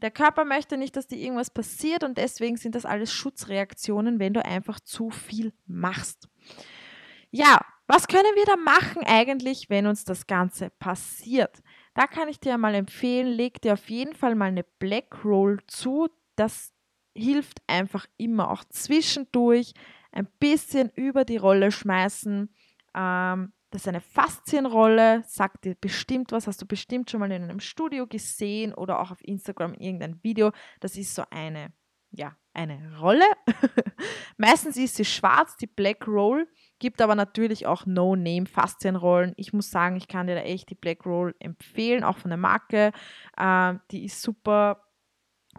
Der 0.03 0.11
Körper 0.11 0.45
möchte 0.45 0.77
nicht, 0.77 0.95
dass 0.95 1.07
dir 1.09 1.19
irgendwas 1.19 1.51
passiert 1.51 2.05
und 2.05 2.19
deswegen 2.19 2.59
sind 2.59 2.75
das 2.75 2.85
alles 2.85 3.13
Schutzreaktionen, 3.13 4.21
wenn 4.21 4.35
du 4.35 4.45
einfach 4.45 4.79
zu 4.79 5.11
viel 5.11 5.55
machst. 5.67 6.29
Ja, 7.31 7.61
was 7.87 8.07
können 8.07 8.35
wir 8.35 8.45
da 8.45 8.57
machen 8.57 9.03
eigentlich, 9.05 9.71
wenn 9.71 9.87
uns 9.87 10.05
das 10.05 10.27
Ganze 10.27 10.71
passiert? 10.71 11.63
Da 11.95 12.07
kann 12.07 12.29
ich 12.29 12.39
dir 12.39 12.59
mal 12.59 12.75
empfehlen, 12.75 13.27
leg 13.27 13.61
dir 13.63 13.73
auf 13.73 13.89
jeden 13.89 14.15
Fall 14.15 14.35
mal 14.35 14.47
eine 14.47 14.65
Black 14.79 15.25
Roll 15.25 15.61
zu. 15.67 16.09
Das 16.37 16.75
hilft 17.15 17.63
einfach 17.67 18.07
immer 18.19 18.51
auch 18.51 18.65
zwischendurch 18.65 19.73
ein 20.13 20.29
bisschen 20.39 20.91
über 20.95 21.25
die 21.25 21.37
Rolle 21.37 21.71
schmeißen. 21.71 22.49
Ähm, 22.95 23.53
das 23.71 23.83
ist 23.83 23.89
eine 23.89 24.01
Faszienrolle, 24.01 25.23
sagt 25.27 25.65
dir 25.65 25.75
bestimmt 25.75 26.33
was, 26.33 26.47
hast 26.47 26.63
du 26.63 26.67
bestimmt 26.67 27.11
schon 27.11 27.21
mal 27.21 27.31
in 27.31 27.43
einem 27.43 27.61
Studio 27.61 28.07
gesehen 28.07 28.73
oder 28.73 29.01
auch 29.01 29.11
auf 29.11 29.23
Instagram 29.23 29.75
irgendein 29.75 30.23
Video. 30.23 30.53
Das 30.81 30.97
ist 30.97 31.15
so 31.15 31.25
eine 31.31 31.73
ja, 32.11 32.35
eine 32.55 32.99
Rolle. 32.99 33.25
Meistens 34.37 34.77
ist 34.77 34.97
sie 34.97 35.05
schwarz, 35.05 35.57
die 35.57 35.67
Black 35.67 36.07
Roll, 36.07 36.49
gibt 36.79 37.03
aber 37.03 37.15
natürlich 37.15 37.67
auch 37.67 37.87
No-Name-Faszienrollen. 37.87 39.35
Ich 39.37 39.53
muss 39.53 39.71
sagen, 39.71 39.97
ich 39.97 40.09
kann 40.09 40.27
dir 40.27 40.35
da 40.35 40.41
echt 40.43 40.71
die 40.71 40.75
Black 40.75 41.05
Roll 41.05 41.35
empfehlen, 41.39 42.05
auch 42.05 42.17
von 42.17 42.31
der 42.31 42.39
Marke. 42.39 42.93
Ähm, 43.39 43.81
die 43.91 44.05
ist 44.05 44.23
super 44.23 44.83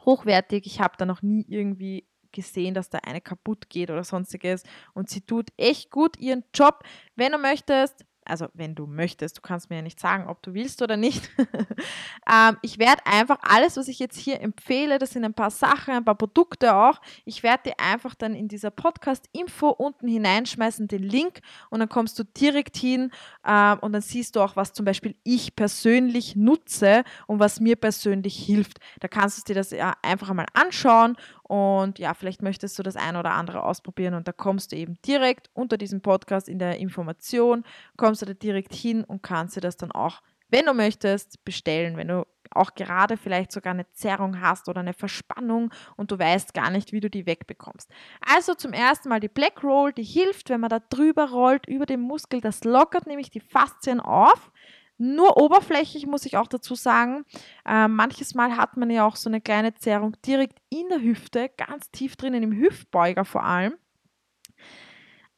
hochwertig. 0.05 0.65
Ich 0.65 0.81
habe 0.81 0.95
da 0.97 1.05
noch 1.05 1.21
nie 1.21 1.45
irgendwie 1.47 2.07
gesehen, 2.37 2.75
dass 2.75 2.89
da 2.89 2.99
eine 2.99 3.19
kaputt 3.19 3.69
geht 3.69 3.89
oder 3.89 4.03
sonstiges. 4.03 4.63
Und 4.93 5.09
sie 5.09 5.21
tut 5.21 5.49
echt 5.57 5.89
gut 5.89 6.17
ihren 6.17 6.43
Job. 6.53 6.83
Wenn 7.15 7.31
du 7.31 7.39
möchtest, 7.39 8.05
also 8.27 8.47
wenn 8.53 8.75
du 8.75 8.85
möchtest, 8.87 9.37
du 9.37 9.41
kannst 9.41 9.69
mir 9.69 9.77
ja 9.77 9.81
nicht 9.81 9.99
sagen, 9.99 10.27
ob 10.27 10.41
du 10.43 10.53
willst 10.53 10.81
oder 10.81 10.97
nicht. 10.97 11.29
ähm, 12.31 12.57
ich 12.61 12.77
werde 12.77 13.05
einfach 13.05 13.37
alles, 13.41 13.77
was 13.77 13.87
ich 13.87 13.99
jetzt 13.99 14.17
hier 14.17 14.41
empfehle, 14.41 14.99
das 14.99 15.11
sind 15.11 15.23
ein 15.23 15.33
paar 15.33 15.49
Sachen, 15.49 15.93
ein 15.93 16.05
paar 16.05 16.15
Produkte 16.15 16.75
auch, 16.75 16.99
ich 17.25 17.43
werde 17.43 17.69
dir 17.69 17.79
einfach 17.79 18.15
dann 18.15 18.35
in 18.35 18.47
dieser 18.47 18.71
Podcast-Info 18.71 19.69
unten 19.69 20.07
hineinschmeißen, 20.07 20.87
den 20.87 21.03
Link 21.03 21.39
und 21.69 21.79
dann 21.79 21.89
kommst 21.89 22.19
du 22.19 22.23
direkt 22.23 22.77
hin 22.77 23.11
ähm, 23.45 23.79
und 23.79 23.93
dann 23.93 24.01
siehst 24.01 24.35
du 24.35 24.41
auch, 24.41 24.55
was 24.55 24.73
zum 24.73 24.85
Beispiel 24.85 25.15
ich 25.23 25.55
persönlich 25.55 26.35
nutze 26.35 27.03
und 27.27 27.39
was 27.39 27.59
mir 27.59 27.75
persönlich 27.75 28.37
hilft. 28.37 28.79
Da 28.99 29.07
kannst 29.07 29.37
du 29.37 29.53
dir 29.53 29.55
das 29.55 29.71
ja 29.71 29.93
einfach 30.01 30.29
einmal 30.29 30.47
anschauen 30.53 31.15
und 31.47 31.97
ja, 31.97 32.13
vielleicht 32.13 32.41
möchtest 32.41 32.77
du 32.77 32.83
das 32.83 32.95
ein 32.97 33.15
oder 33.15 33.31
andere 33.31 33.63
ausprobieren 33.63 34.13
und 34.13 34.27
da 34.27 34.33
kommst 34.33 34.71
du 34.71 34.75
eben 34.75 35.01
direkt 35.05 35.49
unter 35.53 35.77
diesem 35.77 36.01
Podcast 36.01 36.49
in 36.49 36.59
der 36.59 36.77
Information, 36.77 37.63
kommst 37.95 38.21
du 38.21 38.25
da 38.25 38.33
direkt 38.33 38.73
hin 38.73 39.03
und 39.03 39.23
kannst 39.23 39.55
dir 39.55 39.61
das 39.61 39.77
dann 39.77 39.91
auch, 39.91 40.21
wenn 40.49 40.65
du 40.65 40.73
möchtest, 40.73 41.43
bestellen. 41.45 41.97
Wenn 41.97 42.09
du 42.09 42.25
auch 42.51 42.73
gerade 42.75 43.17
vielleicht 43.17 43.51
sogar 43.51 43.73
eine 43.73 43.89
Zerrung 43.91 44.41
hast 44.41 44.69
oder 44.69 44.79
eine 44.79 44.93
Verspannung 44.93 45.71
und 45.95 46.11
du 46.11 46.19
weißt 46.19 46.53
gar 46.53 46.69
nicht, 46.69 46.91
wie 46.91 46.99
du 46.99 47.09
die 47.09 47.25
wegbekommst. 47.25 47.89
Also 48.25 48.53
zum 48.53 48.73
ersten 48.73 49.09
Mal 49.09 49.19
die 49.19 49.27
Black 49.27 49.63
Roll, 49.63 49.93
die 49.93 50.03
hilft, 50.03 50.49
wenn 50.49 50.61
man 50.61 50.69
da 50.69 50.79
drüber 50.79 51.29
rollt, 51.29 51.67
über 51.67 51.85
den 51.85 52.01
Muskel. 52.01 52.41
Das 52.41 52.63
lockert 52.63 53.07
nämlich 53.07 53.29
die 53.29 53.41
Faszien 53.41 53.99
auf 53.99 54.51
nur 54.97 55.37
oberflächlich 55.37 56.07
muss 56.07 56.25
ich 56.25 56.37
auch 56.37 56.47
dazu 56.47 56.75
sagen. 56.75 57.25
Äh, 57.65 57.87
manches 57.87 58.33
Mal 58.33 58.57
hat 58.57 58.77
man 58.77 58.89
ja 58.89 59.05
auch 59.05 59.15
so 59.15 59.29
eine 59.29 59.41
kleine 59.41 59.73
Zerrung 59.75 60.15
direkt 60.25 60.59
in 60.69 60.89
der 60.89 61.01
Hüfte, 61.01 61.49
ganz 61.55 61.91
tief 61.91 62.15
drinnen 62.15 62.43
im 62.43 62.51
Hüftbeuger 62.53 63.25
vor 63.25 63.43
allem. 63.43 63.73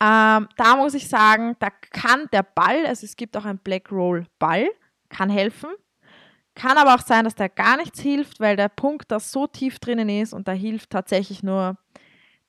Ähm, 0.01 0.47
da 0.55 0.77
muss 0.77 0.93
ich 0.93 1.09
sagen, 1.09 1.57
da 1.59 1.69
kann 1.69 2.29
der 2.31 2.43
Ball, 2.43 2.85
also 2.85 3.05
es 3.05 3.17
gibt 3.17 3.35
auch 3.35 3.43
einen 3.43 3.59
Black 3.59 3.91
Roll 3.91 4.25
Ball, 4.39 4.69
kann 5.09 5.29
helfen. 5.29 5.69
Kann 6.55 6.77
aber 6.77 6.95
auch 6.95 7.01
sein, 7.01 7.25
dass 7.25 7.35
der 7.35 7.49
gar 7.49 7.77
nichts 7.77 7.99
hilft, 7.99 8.39
weil 8.39 8.55
der 8.55 8.69
Punkt 8.69 9.11
da 9.11 9.19
so 9.19 9.47
tief 9.47 9.79
drinnen 9.79 10.09
ist 10.09 10.33
und 10.33 10.47
da 10.47 10.51
hilft 10.53 10.89
tatsächlich 10.89 11.43
nur 11.43 11.77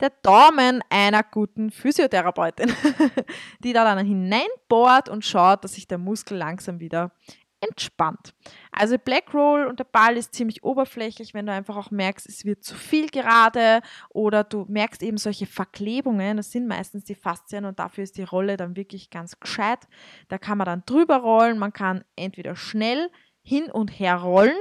der 0.01 0.11
Daumen 0.23 0.83
einer 0.89 1.23
guten 1.23 1.71
Physiotherapeutin, 1.71 2.73
die 3.65 3.73
da 3.73 3.85
dann 3.85 4.07
hineinbohrt 4.07 5.09
und 5.09 5.25
schaut, 5.25 5.65
dass 5.65 5.75
sich 5.75 5.87
der 5.87 5.99
Muskel 5.99 6.39
langsam 6.39 6.81
wieder 6.81 7.13
entspannt. 7.61 8.35
Also 8.73 8.97
Black 8.99 9.35
Roll 9.35 9.67
und 9.67 9.79
der 9.79 9.85
Ball 9.85 10.17
ist 10.17 10.35
ziemlich 10.35 10.65
oberflächlich, 10.65 11.35
wenn 11.35 11.47
du 11.47 11.53
einfach 11.53 11.77
auch 11.77 11.91
merkst, 11.91 12.27
es 12.27 12.45
wird 12.45 12.65
zu 12.65 12.75
viel 12.75 13.09
gerade 13.09 13.81
oder 14.09 14.45
du 14.45 14.65
merkst 14.69 15.03
eben 15.03 15.19
solche 15.19 15.47
Verklebungen, 15.47 16.39
das 16.39 16.51
sind 16.51 16.67
meistens 16.67 17.05
die 17.05 17.15
Faszien 17.15 17.67
und 17.67 17.79
dafür 17.79 18.05
ist 18.05 18.17
die 18.17 18.23
Rolle 18.23 18.57
dann 18.57 18.77
wirklich 18.77 19.11
ganz 19.11 19.39
gescheit. 19.39 19.81
Da 20.29 20.39
kann 20.39 20.59
man 20.59 20.65
dann 20.65 20.83
drüber 20.87 21.19
rollen, 21.19 21.59
man 21.59 21.73
kann 21.73 22.05
entweder 22.17 22.57
schnell 22.57 23.11
hin 23.43 23.71
und 23.71 23.89
her 23.89 24.17
rollen, 24.17 24.57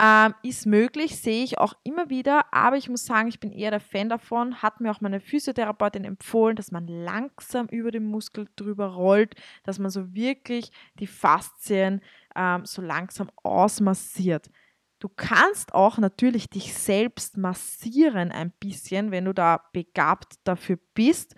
ähm, 0.00 0.34
ist 0.42 0.66
möglich, 0.66 1.20
sehe 1.20 1.44
ich 1.44 1.58
auch 1.58 1.74
immer 1.84 2.10
wieder, 2.10 2.52
aber 2.52 2.76
ich 2.76 2.88
muss 2.88 3.06
sagen, 3.06 3.28
ich 3.28 3.38
bin 3.38 3.52
eher 3.52 3.70
der 3.70 3.80
Fan 3.80 4.08
davon, 4.08 4.60
hat 4.60 4.80
mir 4.80 4.90
auch 4.90 5.00
meine 5.00 5.20
Physiotherapeutin 5.20 6.04
empfohlen, 6.04 6.56
dass 6.56 6.72
man 6.72 6.88
langsam 6.88 7.68
über 7.68 7.92
den 7.92 8.04
Muskel 8.04 8.48
drüber 8.56 8.88
rollt, 8.88 9.36
dass 9.62 9.78
man 9.78 9.90
so 9.90 10.12
wirklich 10.12 10.72
die 10.98 11.06
Faszien 11.06 12.00
ähm, 12.34 12.64
so 12.66 12.82
langsam 12.82 13.30
ausmassiert. 13.44 14.50
Du 14.98 15.08
kannst 15.08 15.74
auch 15.74 15.98
natürlich 15.98 16.48
dich 16.48 16.74
selbst 16.74 17.36
massieren 17.36 18.32
ein 18.32 18.52
bisschen, 18.58 19.10
wenn 19.10 19.26
du 19.26 19.34
da 19.34 19.60
begabt 19.72 20.34
dafür 20.44 20.78
bist. 20.94 21.34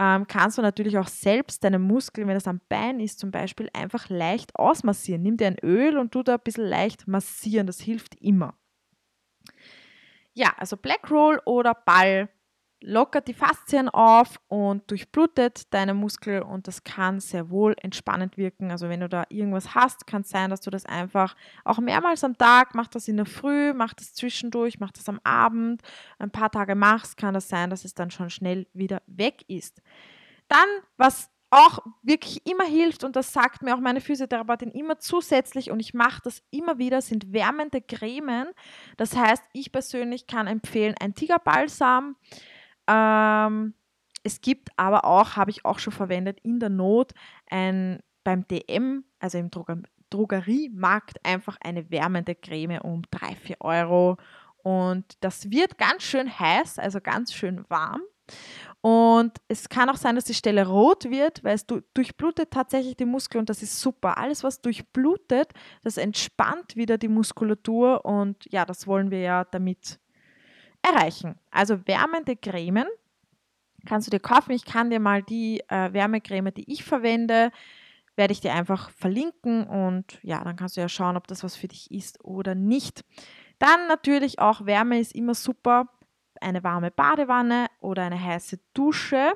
Ähm, 0.00 0.28
kannst 0.28 0.56
du 0.56 0.62
natürlich 0.62 0.96
auch 0.96 1.08
selbst 1.08 1.64
deine 1.64 1.80
Muskeln, 1.80 2.28
wenn 2.28 2.34
das 2.34 2.46
am 2.46 2.60
Bein 2.68 3.00
ist 3.00 3.18
zum 3.18 3.32
Beispiel, 3.32 3.68
einfach 3.72 4.08
leicht 4.08 4.54
ausmassieren. 4.54 5.22
Nimm 5.22 5.36
dir 5.36 5.48
ein 5.48 5.58
Öl 5.60 5.98
und 5.98 6.12
tu 6.12 6.22
da 6.22 6.34
ein 6.34 6.40
bisschen 6.44 6.66
leicht 6.66 7.08
massieren. 7.08 7.66
Das 7.66 7.80
hilft 7.80 8.14
immer. 8.14 8.54
Ja, 10.34 10.54
also 10.56 10.76
Black 10.76 11.10
Roll 11.10 11.40
oder 11.46 11.74
Ball 11.74 12.28
lockert 12.80 13.26
die 13.28 13.34
Faszien 13.34 13.88
auf 13.88 14.40
und 14.48 14.90
durchblutet 14.90 15.72
deine 15.74 15.94
Muskel 15.94 16.42
und 16.42 16.68
das 16.68 16.84
kann 16.84 17.20
sehr 17.20 17.50
wohl 17.50 17.74
entspannend 17.82 18.36
wirken. 18.36 18.70
Also 18.70 18.88
wenn 18.88 19.00
du 19.00 19.08
da 19.08 19.24
irgendwas 19.28 19.74
hast, 19.74 20.06
kann 20.06 20.22
es 20.22 20.30
sein, 20.30 20.50
dass 20.50 20.60
du 20.60 20.70
das 20.70 20.86
einfach 20.86 21.34
auch 21.64 21.78
mehrmals 21.78 22.22
am 22.22 22.38
Tag, 22.38 22.74
mach 22.74 22.88
das 22.88 23.08
in 23.08 23.16
der 23.16 23.26
Früh, 23.26 23.72
mach 23.72 23.94
das 23.94 24.14
zwischendurch, 24.14 24.78
mach 24.78 24.92
das 24.92 25.08
am 25.08 25.20
Abend, 25.24 25.82
ein 26.18 26.30
paar 26.30 26.50
Tage 26.50 26.74
machst, 26.74 27.16
kann 27.16 27.34
das 27.34 27.48
sein, 27.48 27.70
dass 27.70 27.84
es 27.84 27.94
dann 27.94 28.10
schon 28.10 28.30
schnell 28.30 28.66
wieder 28.72 29.02
weg 29.06 29.44
ist. 29.48 29.82
Dann, 30.48 30.68
was 30.96 31.30
auch 31.50 31.78
wirklich 32.02 32.46
immer 32.46 32.64
hilft 32.64 33.04
und 33.04 33.16
das 33.16 33.32
sagt 33.32 33.62
mir 33.62 33.74
auch 33.74 33.80
meine 33.80 34.00
Physiotherapeutin 34.00 34.70
immer 34.70 34.98
zusätzlich 34.98 35.70
und 35.70 35.80
ich 35.80 35.94
mache 35.94 36.20
das 36.22 36.42
immer 36.50 36.78
wieder, 36.78 37.00
sind 37.00 37.32
wärmende 37.32 37.80
Cremen. 37.80 38.48
Das 38.98 39.16
heißt, 39.16 39.42
ich 39.52 39.72
persönlich 39.72 40.26
kann 40.26 40.46
empfehlen 40.46 40.94
ein 41.00 41.14
Tigerbalsam, 41.14 42.16
ähm, 42.88 43.74
es 44.22 44.40
gibt 44.40 44.70
aber 44.76 45.04
auch, 45.04 45.36
habe 45.36 45.50
ich 45.50 45.64
auch 45.64 45.78
schon 45.78 45.92
verwendet, 45.92 46.40
in 46.42 46.60
der 46.60 46.70
Not 46.70 47.12
ein 47.50 48.00
beim 48.24 48.46
DM, 48.46 49.04
also 49.20 49.38
im 49.38 49.50
Droger 49.50 49.78
Drogeriemarkt, 50.10 51.24
einfach 51.24 51.58
eine 51.60 51.90
wärmende 51.90 52.34
Creme 52.34 52.80
um 52.80 53.02
3, 53.10 53.36
4 53.36 53.56
Euro. 53.60 54.16
Und 54.62 55.04
das 55.20 55.50
wird 55.50 55.76
ganz 55.76 56.02
schön 56.02 56.38
heiß, 56.38 56.78
also 56.78 57.00
ganz 57.00 57.34
schön 57.34 57.64
warm. 57.68 58.00
Und 58.80 59.32
es 59.48 59.68
kann 59.68 59.90
auch 59.90 59.96
sein, 59.96 60.14
dass 60.14 60.24
die 60.24 60.34
Stelle 60.34 60.66
rot 60.66 61.10
wird, 61.10 61.42
weil 61.42 61.54
es 61.54 61.66
durchblutet 61.66 62.50
tatsächlich 62.50 62.96
die 62.96 63.04
Muskeln 63.04 63.40
und 63.40 63.50
das 63.50 63.62
ist 63.62 63.80
super. 63.80 64.18
Alles, 64.18 64.44
was 64.44 64.60
durchblutet, 64.60 65.52
das 65.82 65.96
entspannt 65.96 66.76
wieder 66.76 66.96
die 66.96 67.08
Muskulatur 67.08 68.04
und 68.04 68.44
ja, 68.50 68.64
das 68.64 68.86
wollen 68.86 69.10
wir 69.10 69.20
ja 69.20 69.44
damit 69.44 69.98
erreichen. 70.82 71.38
Also 71.50 71.86
wärmende 71.86 72.36
Cremen 72.36 72.86
kannst 73.86 74.06
du 74.06 74.10
dir 74.10 74.20
kaufen. 74.20 74.52
Ich 74.52 74.64
kann 74.64 74.90
dir 74.90 75.00
mal 75.00 75.22
die 75.22 75.60
äh, 75.68 75.92
Wärmecreme, 75.92 76.52
die 76.52 76.70
ich 76.70 76.84
verwende, 76.84 77.50
werde 78.16 78.32
ich 78.32 78.40
dir 78.40 78.52
einfach 78.52 78.90
verlinken 78.90 79.64
und 79.64 80.18
ja, 80.22 80.42
dann 80.42 80.56
kannst 80.56 80.76
du 80.76 80.80
ja 80.80 80.88
schauen, 80.88 81.16
ob 81.16 81.28
das 81.28 81.44
was 81.44 81.56
für 81.56 81.68
dich 81.68 81.90
ist 81.90 82.24
oder 82.24 82.54
nicht. 82.54 83.04
Dann 83.58 83.86
natürlich 83.86 84.40
auch 84.40 84.66
Wärme 84.66 84.98
ist 84.98 85.14
immer 85.14 85.34
super. 85.34 85.88
Eine 86.40 86.62
warme 86.62 86.90
Badewanne 86.90 87.66
oder 87.80 88.04
eine 88.04 88.22
heiße 88.22 88.60
Dusche 88.72 89.32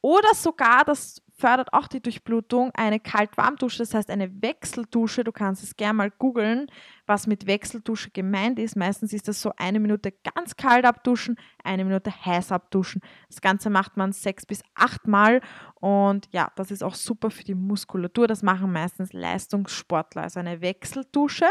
oder 0.00 0.34
sogar 0.34 0.84
das 0.84 1.22
fördert 1.40 1.72
auch 1.72 1.88
die 1.88 2.00
Durchblutung 2.00 2.70
eine 2.74 3.00
Kalt-Warm-Dusche, 3.00 3.78
das 3.78 3.94
heißt 3.94 4.10
eine 4.10 4.30
Wechseldusche. 4.42 5.24
Du 5.24 5.32
kannst 5.32 5.62
es 5.62 5.76
gerne 5.76 5.94
mal 5.94 6.10
googeln, 6.10 6.66
was 7.06 7.26
mit 7.26 7.46
Wechseldusche 7.46 8.10
gemeint 8.10 8.58
ist. 8.58 8.76
Meistens 8.76 9.12
ist 9.12 9.26
das 9.26 9.40
so 9.40 9.52
eine 9.56 9.80
Minute 9.80 10.12
ganz 10.34 10.56
kalt 10.56 10.84
abduschen, 10.84 11.36
eine 11.64 11.84
Minute 11.84 12.12
heiß 12.24 12.52
abduschen. 12.52 13.00
Das 13.28 13.40
Ganze 13.40 13.70
macht 13.70 13.96
man 13.96 14.12
sechs 14.12 14.44
bis 14.44 14.62
acht 14.74 15.08
Mal 15.08 15.40
und 15.76 16.28
ja, 16.30 16.52
das 16.56 16.70
ist 16.70 16.84
auch 16.84 16.94
super 16.94 17.30
für 17.30 17.44
die 17.44 17.54
Muskulatur. 17.54 18.28
Das 18.28 18.42
machen 18.42 18.70
meistens 18.70 19.12
Leistungssportler, 19.12 20.22
also 20.22 20.40
eine 20.40 20.60
Wechseldusche 20.60 21.46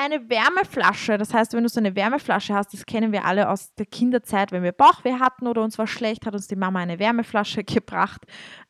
eine 0.00 0.30
Wärmeflasche. 0.30 1.18
Das 1.18 1.34
heißt, 1.34 1.52
wenn 1.52 1.62
du 1.62 1.68
so 1.68 1.78
eine 1.78 1.94
Wärmeflasche 1.94 2.54
hast, 2.54 2.72
das 2.72 2.86
kennen 2.86 3.12
wir 3.12 3.26
alle 3.26 3.50
aus 3.50 3.74
der 3.74 3.84
Kinderzeit, 3.84 4.50
wenn 4.50 4.62
wir 4.62 4.72
Bauchweh 4.72 5.18
hatten 5.18 5.46
oder 5.46 5.62
uns 5.62 5.76
war 5.76 5.86
schlecht, 5.86 6.24
hat 6.24 6.32
uns 6.32 6.48
die 6.48 6.56
Mama 6.56 6.80
eine 6.80 6.98
Wärmeflasche 6.98 7.64
gebracht, 7.64 8.24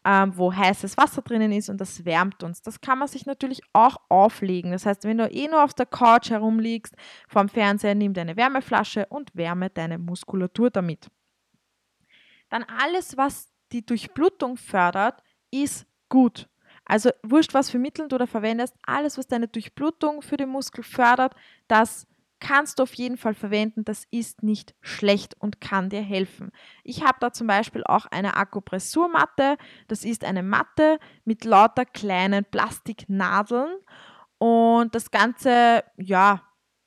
ähm, 0.05 0.37
wo 0.37 0.53
heißes 0.53 0.97
Wasser 0.97 1.23
drinnen 1.23 1.53
ist 1.53 1.71
und 1.71 1.81
das 1.81 2.05
wärmt 2.05 2.43
uns. 2.43 2.63
Das 2.63 2.81
kann 2.81 2.99
man 2.99 3.07
sich 3.07 3.27
natürlich 3.27 3.61
auch 3.73 3.97
auflegen. 4.09 4.73
Das 4.73 4.87
heißt, 4.87 5.05
wenn 5.05 5.19
du 5.19 5.31
eh 5.31 5.47
nur 5.47 5.63
auf 5.63 5.73
der 5.73 5.87
Couch 5.87 6.31
herumliegst, 6.31 6.97
vorm 7.29 7.49
Fernseher, 7.49 7.95
nimm 7.95 8.13
deine 8.13 8.37
Wärmeflasche 8.37 9.07
und 9.07 9.31
wärme 9.37 9.71
deine 9.71 9.99
Muskulatur 9.99 10.71
damit. 10.71 11.09
Dann 12.49 12.65
alles, 12.65 13.17
was 13.17 13.53
die 13.71 13.87
Durchblutung 13.87 14.57
fördert, 14.57 15.23
ist 15.53 15.87
gut. 16.09 16.50
Also 16.91 17.11
wurscht, 17.23 17.55
was 17.55 17.71
für 17.71 17.79
Mittel 17.79 18.09
du 18.09 18.19
da 18.19 18.27
verwendest, 18.27 18.75
alles, 18.83 19.17
was 19.17 19.29
deine 19.29 19.47
Durchblutung 19.47 20.23
für 20.23 20.37
den 20.37 20.49
Muskel 20.49 20.83
fördert, 20.83 21.37
das 21.69 22.09
kannst 22.41 22.81
du 22.81 22.83
auf 22.83 22.95
jeden 22.95 23.17
Fall 23.17 23.35
verwenden. 23.35 23.85
Das 23.85 24.09
ist 24.11 24.43
nicht 24.43 24.75
schlecht 24.81 25.37
und 25.39 25.61
kann 25.61 25.89
dir 25.89 26.03
helfen. 26.03 26.51
Ich 26.83 27.05
habe 27.05 27.19
da 27.21 27.33
zum 27.33 27.47
Beispiel 27.47 27.85
auch 27.85 28.07
eine 28.07 28.37
Akupressurmatte. 28.37 29.57
Das 29.87 30.05
ist 30.05 30.25
eine 30.25 30.43
Matte 30.43 30.99
mit 31.25 31.45
lauter 31.45 31.85
kleinen 31.85 32.45
Plastiknadeln 32.45 33.71
und 34.39 34.93
das 34.93 35.13
Ganze, 35.13 35.85
ja, 35.97 36.43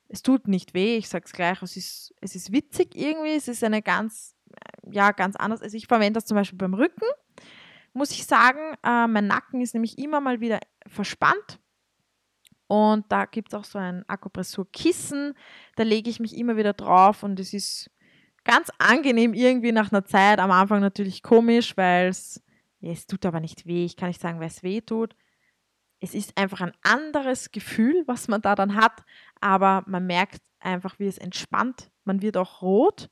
es 0.08 0.22
tut 0.22 0.48
nicht 0.48 0.74
weh, 0.74 0.98
ich 0.98 1.08
sage 1.08 1.24
es 1.24 1.32
gleich, 1.32 1.62
es 1.62 1.78
ist, 1.78 2.14
es 2.20 2.34
ist 2.34 2.52
witzig 2.52 2.94
irgendwie, 2.94 3.36
es 3.36 3.48
ist 3.48 3.64
eine 3.64 3.80
ganz, 3.80 4.36
ja, 4.82 5.12
ganz 5.12 5.34
anders. 5.36 5.62
Also 5.62 5.78
ich 5.78 5.86
verwende 5.86 6.18
das 6.18 6.26
zum 6.26 6.34
Beispiel 6.34 6.58
beim 6.58 6.74
Rücken, 6.74 7.06
muss 7.94 8.10
ich 8.10 8.26
sagen. 8.26 8.74
Äh, 8.84 9.06
mein 9.06 9.26
Nacken 9.26 9.60
ist 9.60 9.74
nämlich 9.74 9.98
immer 9.98 10.20
mal 10.20 10.40
wieder 10.40 10.60
verspannt. 10.86 11.60
Und 12.66 13.10
da 13.10 13.24
gibt 13.24 13.48
es 13.48 13.54
auch 13.54 13.64
so 13.64 13.78
ein 13.78 14.08
Akupressurkissen, 14.08 15.34
da 15.76 15.82
lege 15.82 16.08
ich 16.08 16.18
mich 16.18 16.36
immer 16.36 16.56
wieder 16.56 16.72
drauf 16.72 17.22
und 17.22 17.38
es 17.38 17.52
ist 17.52 17.90
ganz 18.42 18.70
angenehm 18.78 19.34
irgendwie 19.34 19.70
nach 19.70 19.92
einer 19.92 20.04
Zeit. 20.04 20.38
Am 20.38 20.50
Anfang 20.50 20.80
natürlich 20.80 21.22
komisch, 21.22 21.76
weil 21.76 22.08
es, 22.08 22.42
ja, 22.80 22.92
es 22.92 23.06
tut 23.06 23.26
aber 23.26 23.40
nicht 23.40 23.66
weh. 23.66 23.84
Ich 23.84 23.96
kann 23.96 24.08
nicht 24.08 24.20
sagen, 24.20 24.40
weil 24.40 24.48
es 24.48 24.62
weh 24.62 24.80
tut 24.80 25.14
es 26.04 26.14
ist 26.14 26.36
einfach 26.36 26.60
ein 26.60 26.72
anderes 26.82 27.50
Gefühl, 27.50 28.04
was 28.06 28.28
man 28.28 28.42
da 28.42 28.54
dann 28.54 28.74
hat, 28.74 29.02
aber 29.40 29.82
man 29.86 30.06
merkt 30.06 30.42
einfach, 30.60 30.98
wie 30.98 31.06
es 31.06 31.18
entspannt. 31.18 31.90
Man 32.04 32.20
wird 32.20 32.36
auch 32.36 32.60
rot 32.60 33.08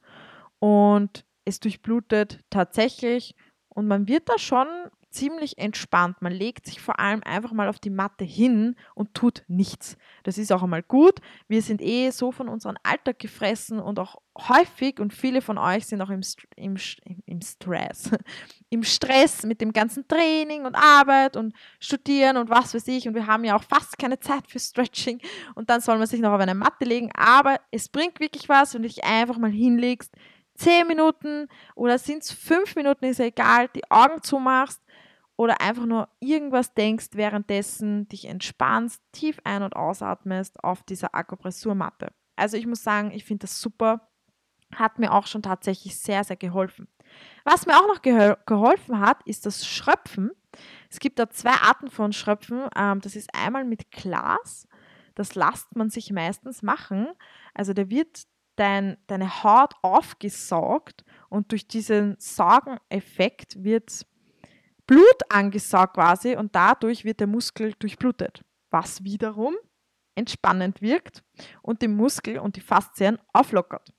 und 0.59 1.25
es 1.47 1.59
durchblutet 1.59 2.41
tatsächlich 2.51 3.35
und 3.75 3.89
man 3.89 4.09
wird 4.09 4.29
da 4.29 4.39
schon 4.39 4.67
ziemlich 5.13 5.59
entspannt. 5.59 6.21
Man 6.21 6.33
legt 6.33 6.67
sich 6.67 6.81
vor 6.81 6.99
allem 6.99 7.23
einfach 7.23 7.53
mal 7.53 7.69
auf 7.69 7.79
die 7.79 7.91
Matte 7.91 8.25
hin 8.25 8.77
und 8.95 9.15
tut 9.15 9.45
nichts. 9.47 9.97
Das 10.23 10.39
ist 10.39 10.51
auch 10.53 10.63
einmal 10.63 10.83
gut. 10.83 11.21
Wir 11.49 11.63
sind 11.63 11.81
eh 11.83 12.11
so 12.11 12.33
von 12.33 12.49
unserem 12.49 12.77
Alltag 12.83 13.19
gefressen 13.19 13.79
und 13.79 13.99
auch 13.99 14.21
häufig 14.49 14.99
und 14.99 15.13
viele 15.13 15.43
von 15.43 15.59
euch 15.59 15.87
sind 15.87 16.01
auch 16.01 16.11
im, 16.11 16.23
im, 16.57 16.77
im 17.27 17.41
Stress, 17.43 18.11
im 18.71 18.83
Stress 18.83 19.45
mit 19.45 19.61
dem 19.61 19.73
ganzen 19.73 20.09
Training 20.09 20.65
und 20.65 20.75
Arbeit 20.75 21.37
und 21.37 21.55
Studieren 21.79 22.39
und 22.39 22.49
was 22.49 22.75
weiß 22.75 22.89
ich. 22.89 23.07
Und 23.07 23.15
wir 23.15 23.27
haben 23.27 23.45
ja 23.45 23.57
auch 23.57 23.65
fast 23.65 23.99
keine 23.99 24.19
Zeit 24.19 24.49
für 24.49 24.59
Stretching 24.59 25.21
und 25.55 25.69
dann 25.69 25.81
soll 25.81 25.99
man 25.99 26.07
sich 26.07 26.21
noch 26.21 26.33
auf 26.33 26.41
eine 26.41 26.55
Matte 26.55 26.85
legen. 26.87 27.11
Aber 27.15 27.61
es 27.71 27.89
bringt 27.89 28.19
wirklich 28.19 28.49
was, 28.49 28.75
wenn 28.75 28.83
du 28.83 28.89
dich 28.89 29.05
einfach 29.05 29.39
mal 29.39 29.51
hinlegst, 29.51 30.13
10 30.63 30.87
Minuten 30.87 31.49
oder 31.75 31.99
sind 31.99 32.23
es 32.23 32.31
5 32.31 32.77
Minuten, 32.77 33.05
ist 33.05 33.21
egal, 33.21 33.69
die 33.75 33.91
Augen 33.91 34.23
zumachst 34.23 34.81
oder 35.37 35.61
einfach 35.61 35.87
nur 35.87 36.09
irgendwas 36.21 36.73
denkst, 36.75 37.09
währenddessen 37.13 38.07
dich 38.09 38.27
entspannst, 38.27 39.03
tief 39.11 39.39
ein- 39.45 39.65
und 39.65 39.75
ausatmest 39.75 40.63
auf 40.63 40.85
dieser 40.85 41.15
Akupressurmatte. 41.15 42.13
Also 42.37 42.57
ich 42.57 42.67
muss 42.67 42.85
sagen, 42.85 43.11
ich 43.11 43.25
finde 43.25 43.43
das 43.43 43.61
super. 43.61 44.09
Hat 44.75 44.99
mir 44.99 45.13
auch 45.13 45.27
schon 45.27 45.43
tatsächlich 45.43 45.99
sehr, 45.99 46.23
sehr 46.25 46.37
geholfen. 46.37 46.89
Was 47.45 47.67
mir 47.67 47.77
auch 47.77 47.89
noch 47.89 48.01
gehol 48.01 48.39
geholfen 48.47 49.01
hat, 49.01 49.23
ist 49.27 49.45
das 49.45 49.67
Schröpfen. 49.67 50.31
Es 50.89 51.01
gibt 51.01 51.19
da 51.19 51.29
zwei 51.29 51.55
Arten 51.55 51.91
von 51.91 52.13
Schröpfen. 52.13 52.69
Ähm, 52.77 53.01
das 53.01 53.17
ist 53.17 53.35
einmal 53.35 53.65
mit 53.65 53.91
Glas. 53.91 54.67
Das 55.15 55.35
lasst 55.35 55.77
man 55.77 55.91
sich 55.91 56.11
meistens 56.11 56.63
machen. 56.63 57.09
Also 57.53 57.75
da 57.75 57.91
wird 57.91 58.23
dein, 58.63 58.97
deine 59.09 59.43
Haut 59.43 59.75
aufgesaugt 59.83 61.05
und 61.29 61.51
durch 61.51 61.67
diesen 61.67 62.15
Saugeneffekt 62.21 63.65
wird 63.65 64.07
Blut 64.87 65.17
angesaugt 65.31 65.95
quasi 65.95 66.37
und 66.37 66.55
dadurch 66.55 67.05
wird 67.05 67.19
der 67.19 67.27
Muskel 67.27 67.75
durchblutet, 67.81 68.45
was 68.71 69.03
wiederum 69.03 69.57
entspannend 70.15 70.81
wirkt 70.81 71.25
und 71.61 71.83
den 71.83 71.97
Muskel 71.97 72.39
und 72.39 72.55
die 72.55 72.61
Faszien 72.61 73.19
auflockert. 73.33 73.93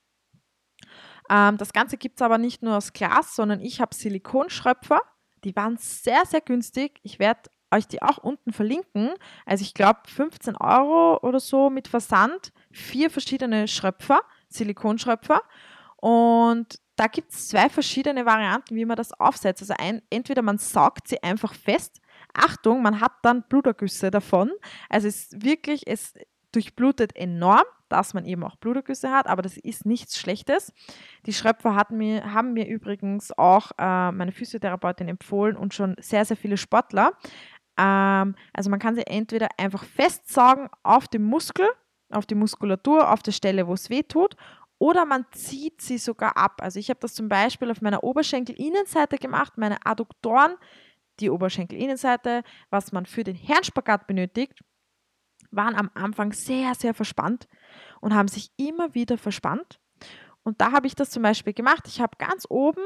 Ähm, 1.28 1.58
das 1.58 1.74
Ganze 1.74 1.98
gibt 1.98 2.18
es 2.18 2.22
aber 2.22 2.38
nicht 2.38 2.62
nur 2.62 2.78
aus 2.78 2.94
Glas, 2.94 3.36
sondern 3.36 3.60
ich 3.60 3.82
habe 3.82 3.94
Silikonschröpfer. 3.94 5.02
Die 5.44 5.54
waren 5.56 5.76
sehr, 5.76 6.24
sehr 6.24 6.40
günstig. 6.40 7.00
Ich 7.02 7.18
werde 7.18 7.50
euch 7.70 7.86
die 7.86 8.00
auch 8.00 8.18
unten 8.18 8.52
verlinken. 8.52 9.10
Also 9.44 9.62
ich 9.62 9.74
glaube 9.74 10.00
15 10.06 10.56
Euro 10.56 11.18
oder 11.22 11.40
so 11.40 11.68
mit 11.68 11.88
Versand. 11.88 12.52
Vier 12.70 13.10
verschiedene 13.10 13.68
Schröpfer, 13.68 14.22
Silikonschröpfer. 14.54 15.42
Und 15.96 16.78
da 16.96 17.06
gibt 17.06 17.32
es 17.32 17.48
zwei 17.48 17.68
verschiedene 17.68 18.26
Varianten, 18.26 18.76
wie 18.76 18.84
man 18.84 18.96
das 18.96 19.12
aufsetzt. 19.18 19.62
Also 19.62 19.74
ein, 19.78 20.02
entweder 20.10 20.42
man 20.42 20.58
saugt 20.58 21.08
sie 21.08 21.22
einfach 21.22 21.54
fest. 21.54 22.00
Achtung, 22.34 22.82
man 22.82 23.00
hat 23.00 23.12
dann 23.22 23.44
Blutergüsse 23.48 24.10
davon. 24.10 24.50
Also 24.88 25.08
es 25.08 25.32
ist 25.32 25.44
wirklich, 25.44 25.86
es 25.86 26.14
durchblutet 26.52 27.16
enorm, 27.16 27.64
dass 27.88 28.14
man 28.14 28.24
eben 28.24 28.44
auch 28.44 28.56
Blutergüsse 28.56 29.10
hat, 29.10 29.26
aber 29.26 29.42
das 29.42 29.56
ist 29.56 29.86
nichts 29.86 30.18
Schlechtes. 30.18 30.72
Die 31.26 31.32
Schröpfer 31.32 31.74
hatten 31.74 31.96
mir, 31.96 32.32
haben 32.32 32.52
mir 32.52 32.66
übrigens 32.66 33.36
auch 33.36 33.72
äh, 33.78 34.12
meine 34.12 34.32
Physiotherapeutin 34.32 35.08
empfohlen 35.08 35.56
und 35.56 35.74
schon 35.74 35.96
sehr, 35.98 36.24
sehr 36.24 36.36
viele 36.36 36.56
Sportler. 36.56 37.12
Ähm, 37.76 38.34
also 38.52 38.70
man 38.70 38.78
kann 38.78 38.94
sie 38.94 39.06
entweder 39.06 39.48
einfach 39.58 39.84
festsaugen 39.84 40.68
auf 40.82 41.08
dem 41.08 41.24
Muskel, 41.24 41.68
auf 42.14 42.26
die 42.26 42.34
Muskulatur, 42.34 43.10
auf 43.10 43.22
der 43.22 43.32
Stelle, 43.32 43.66
wo 43.66 43.74
es 43.74 43.90
weh 43.90 44.02
tut, 44.02 44.36
oder 44.78 45.04
man 45.04 45.24
zieht 45.30 45.80
sie 45.80 45.98
sogar 45.98 46.36
ab. 46.36 46.60
Also 46.60 46.78
ich 46.78 46.90
habe 46.90 47.00
das 47.00 47.14
zum 47.14 47.28
Beispiel 47.28 47.70
auf 47.70 47.80
meiner 47.80 48.04
Oberschenkelinnenseite 48.04 49.18
gemacht, 49.18 49.56
meine 49.56 49.84
Adduktoren, 49.86 50.56
die 51.20 51.30
Oberschenkelinnenseite, 51.30 52.42
was 52.70 52.92
man 52.92 53.06
für 53.06 53.24
den 53.24 53.36
Herrenspagat 53.36 54.06
benötigt, 54.06 54.60
waren 55.50 55.76
am 55.76 55.90
Anfang 55.94 56.32
sehr, 56.32 56.74
sehr 56.74 56.94
verspannt 56.94 57.48
und 58.00 58.14
haben 58.14 58.28
sich 58.28 58.50
immer 58.56 58.94
wieder 58.94 59.16
verspannt. 59.16 59.78
Und 60.42 60.60
da 60.60 60.72
habe 60.72 60.86
ich 60.86 60.94
das 60.94 61.10
zum 61.10 61.22
Beispiel 61.22 61.52
gemacht. 61.52 61.84
Ich 61.86 62.00
habe 62.00 62.16
ganz 62.18 62.46
oben 62.48 62.82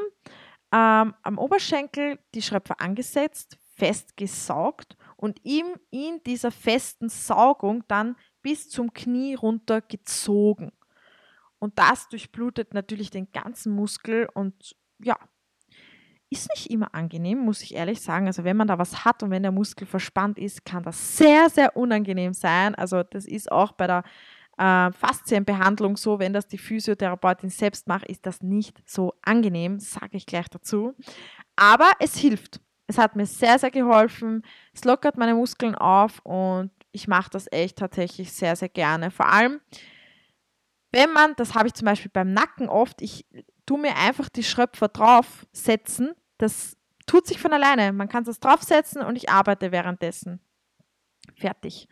ähm, 0.73 1.15
am 1.23 1.39
Oberschenkel 1.39 2.19
die 2.35 2.43
Schröpfer 2.43 2.81
angesetzt, 2.81 3.59
festgesaugt 3.77 4.97
und 5.17 5.41
ihm 5.45 5.67
in 5.91 6.23
dieser 6.25 6.51
festen 6.51 7.09
Saugung 7.09 7.85
dann 7.89 8.17
bis 8.43 8.69
zum 8.69 8.93
Knie 8.93 9.35
runter 9.35 9.81
gezogen. 9.81 10.73
Und 11.59 11.79
das 11.79 12.09
durchblutet 12.09 12.75
natürlich 12.75 13.11
den 13.11 13.31
ganzen 13.33 13.73
Muskel 13.73 14.29
und 14.33 14.77
ja, 15.01 15.17
ist 16.31 16.49
nicht 16.55 16.71
immer 16.71 16.95
angenehm, 16.95 17.39
muss 17.39 17.63
ich 17.63 17.75
ehrlich 17.75 18.01
sagen. 18.01 18.27
Also 18.27 18.45
wenn 18.45 18.57
man 18.57 18.69
da 18.69 18.79
was 18.79 19.05
hat 19.05 19.23
und 19.23 19.31
wenn 19.31 19.43
der 19.43 19.53
Muskel 19.53 19.87
verspannt 19.87 20.39
ist, 20.39 20.65
kann 20.65 20.83
das 20.83 21.17
sehr, 21.17 21.49
sehr 21.49 21.77
unangenehm 21.77 22.35
sein. 22.35 22.75
Also 22.75 23.03
das 23.03 23.25
ist 23.25 23.51
auch 23.51 23.73
bei 23.73 23.87
der 23.87 24.05
äh, 24.59 24.93
Faszienbehandlung 24.93 25.97
so, 25.97 26.19
wenn 26.19 26.33
das 26.33 26.47
die 26.47 26.59
Physiotherapeutin 26.59 27.49
selbst 27.49 27.87
macht, 27.89 28.07
ist 28.09 28.27
das 28.27 28.43
nicht 28.43 28.83
so 28.87 29.15
angenehm, 29.23 29.79
sage 29.79 30.17
ich 30.17 30.27
gleich 30.27 30.49
dazu. 30.49 30.95
Aber 31.57 31.91
es 31.99 32.17
hilft. 32.17 32.61
Es 32.87 32.99
hat 32.99 33.17
mir 33.17 33.27
sehr, 33.27 33.59
sehr 33.59 33.71
geholfen. 33.71 34.43
Es 34.73 34.85
lockert 34.85 35.17
meine 35.17 35.35
Muskeln 35.35 35.75
auf 35.75 36.21
und 36.25 36.71
ich 36.99 37.07
mache 37.07 37.31
das 37.31 37.47
echt 37.53 37.79
tatsächlich 37.79 38.33
sehr, 38.33 38.57
sehr 38.57 38.69
gerne. 38.69 39.13
Vor 39.13 39.29
allem, 39.29 39.61
wenn 40.91 41.13
man, 41.13 41.35
das 41.37 41.55
habe 41.55 41.69
ich 41.69 41.75
zum 41.75 41.87
Beispiel 41.87 42.11
beim 42.13 42.33
Nacken 42.33 42.69
oft, 42.69 43.01
ich 43.03 43.25
tue 43.67 43.79
mir 43.79 43.97
einfach 43.97 44.29
die 44.29 44.43
Schröpfer 44.43 44.89
draufsetzen, 44.89 46.15
das 46.39 46.77
tut 47.07 47.27
sich 47.27 47.39
von 47.39 47.53
alleine. 47.53 47.93
Man 47.93 48.09
kann 48.09 48.25
es 48.25 48.41
draufsetzen 48.41 49.03
und 49.03 49.15
ich 49.15 49.31
arbeite 49.31 49.71
währenddessen. 49.71 50.41
Fertig. 51.37 51.89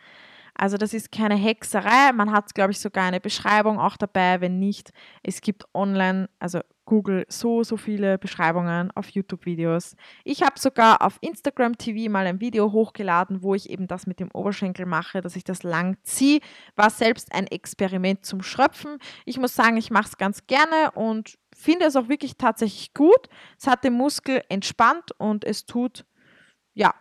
Also 0.55 0.77
das 0.77 0.92
ist 0.92 1.12
keine 1.12 1.37
Hexerei. 1.37 2.12
Man 2.12 2.33
hat, 2.33 2.55
glaube 2.55 2.73
ich, 2.73 2.81
sogar 2.81 3.05
eine 3.05 3.21
Beschreibung 3.21 3.79
auch 3.79 3.97
dabei. 3.97 4.40
Wenn 4.40 4.59
nicht, 4.59 4.90
es 5.23 5.40
gibt 5.40 5.64
online, 5.73 6.29
also 6.40 6.61
Google, 6.87 7.27
so, 7.29 7.62
so 7.62 7.77
viele 7.77 8.16
Beschreibungen 8.16 8.90
auf 8.92 9.11
YouTube-Videos. 9.11 9.96
Ich 10.25 10.42
habe 10.42 10.59
sogar 10.59 11.03
auf 11.03 11.18
Instagram 11.20 11.77
TV 11.77 12.11
mal 12.11 12.27
ein 12.27 12.40
Video 12.40 12.72
hochgeladen, 12.72 13.42
wo 13.42 13.55
ich 13.55 13.68
eben 13.68 13.87
das 13.87 14.07
mit 14.07 14.20
dem 14.20 14.31
Oberschenkel 14.33 14.87
mache, 14.87 15.20
dass 15.20 15.37
ich 15.37 15.44
das 15.44 15.62
lang 15.62 15.99
ziehe. 16.03 16.40
War 16.77 16.88
selbst 16.88 17.35
ein 17.35 17.46
Experiment 17.46 18.25
zum 18.25 18.42
Schröpfen. 18.42 18.99
Ich 19.27 19.38
muss 19.38 19.55
sagen, 19.55 19.77
ich 19.77 19.90
mache 19.90 20.09
es 20.09 20.16
ganz 20.16 20.46
gerne 20.46 20.92
und 20.92 21.38
finde 21.55 21.87
es 21.87 21.96
auch 21.96 22.09
wirklich 22.09 22.37
tatsächlich 22.37 22.94
gut. 22.94 23.29
Es 23.59 23.66
hat 23.66 23.85
den 23.85 23.92
Muskel 23.92 24.42
entspannt 24.49 25.11
und 25.18 25.44
es 25.44 25.66
tut, 25.66 26.07
ja, 26.72 26.94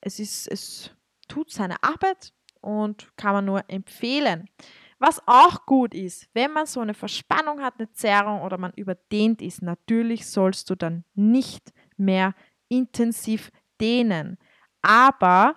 es 0.00 0.18
ist, 0.18 0.48
es 0.48 0.90
tut 1.28 1.50
seine 1.50 1.82
Arbeit 1.82 2.32
und 2.60 3.12
kann 3.16 3.32
man 3.32 3.44
nur 3.44 3.62
empfehlen. 3.68 4.48
Was 4.98 5.20
auch 5.26 5.66
gut 5.66 5.94
ist, 5.94 6.28
wenn 6.32 6.52
man 6.52 6.66
so 6.66 6.80
eine 6.80 6.94
Verspannung 6.94 7.60
hat, 7.60 7.74
eine 7.78 7.90
Zerrung 7.92 8.40
oder 8.40 8.56
man 8.56 8.72
überdehnt 8.72 9.42
ist, 9.42 9.60
natürlich 9.62 10.26
sollst 10.26 10.70
du 10.70 10.74
dann 10.74 11.04
nicht 11.14 11.72
mehr 11.98 12.34
intensiv 12.68 13.50
dehnen. 13.78 14.38
Aber 14.80 15.56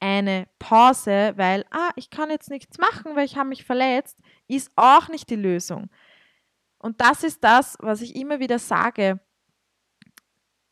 eine 0.00 0.48
Pause, 0.58 1.34
weil, 1.36 1.64
ah, 1.70 1.90
ich 1.94 2.10
kann 2.10 2.30
jetzt 2.30 2.50
nichts 2.50 2.78
machen, 2.78 3.14
weil 3.14 3.26
ich 3.26 3.36
habe 3.36 3.50
mich 3.50 3.64
verletzt, 3.64 4.18
ist 4.48 4.72
auch 4.74 5.08
nicht 5.08 5.30
die 5.30 5.36
Lösung. 5.36 5.90
Und 6.78 7.00
das 7.00 7.22
ist 7.22 7.44
das, 7.44 7.76
was 7.80 8.00
ich 8.00 8.16
immer 8.16 8.40
wieder 8.40 8.58
sage. 8.58 9.20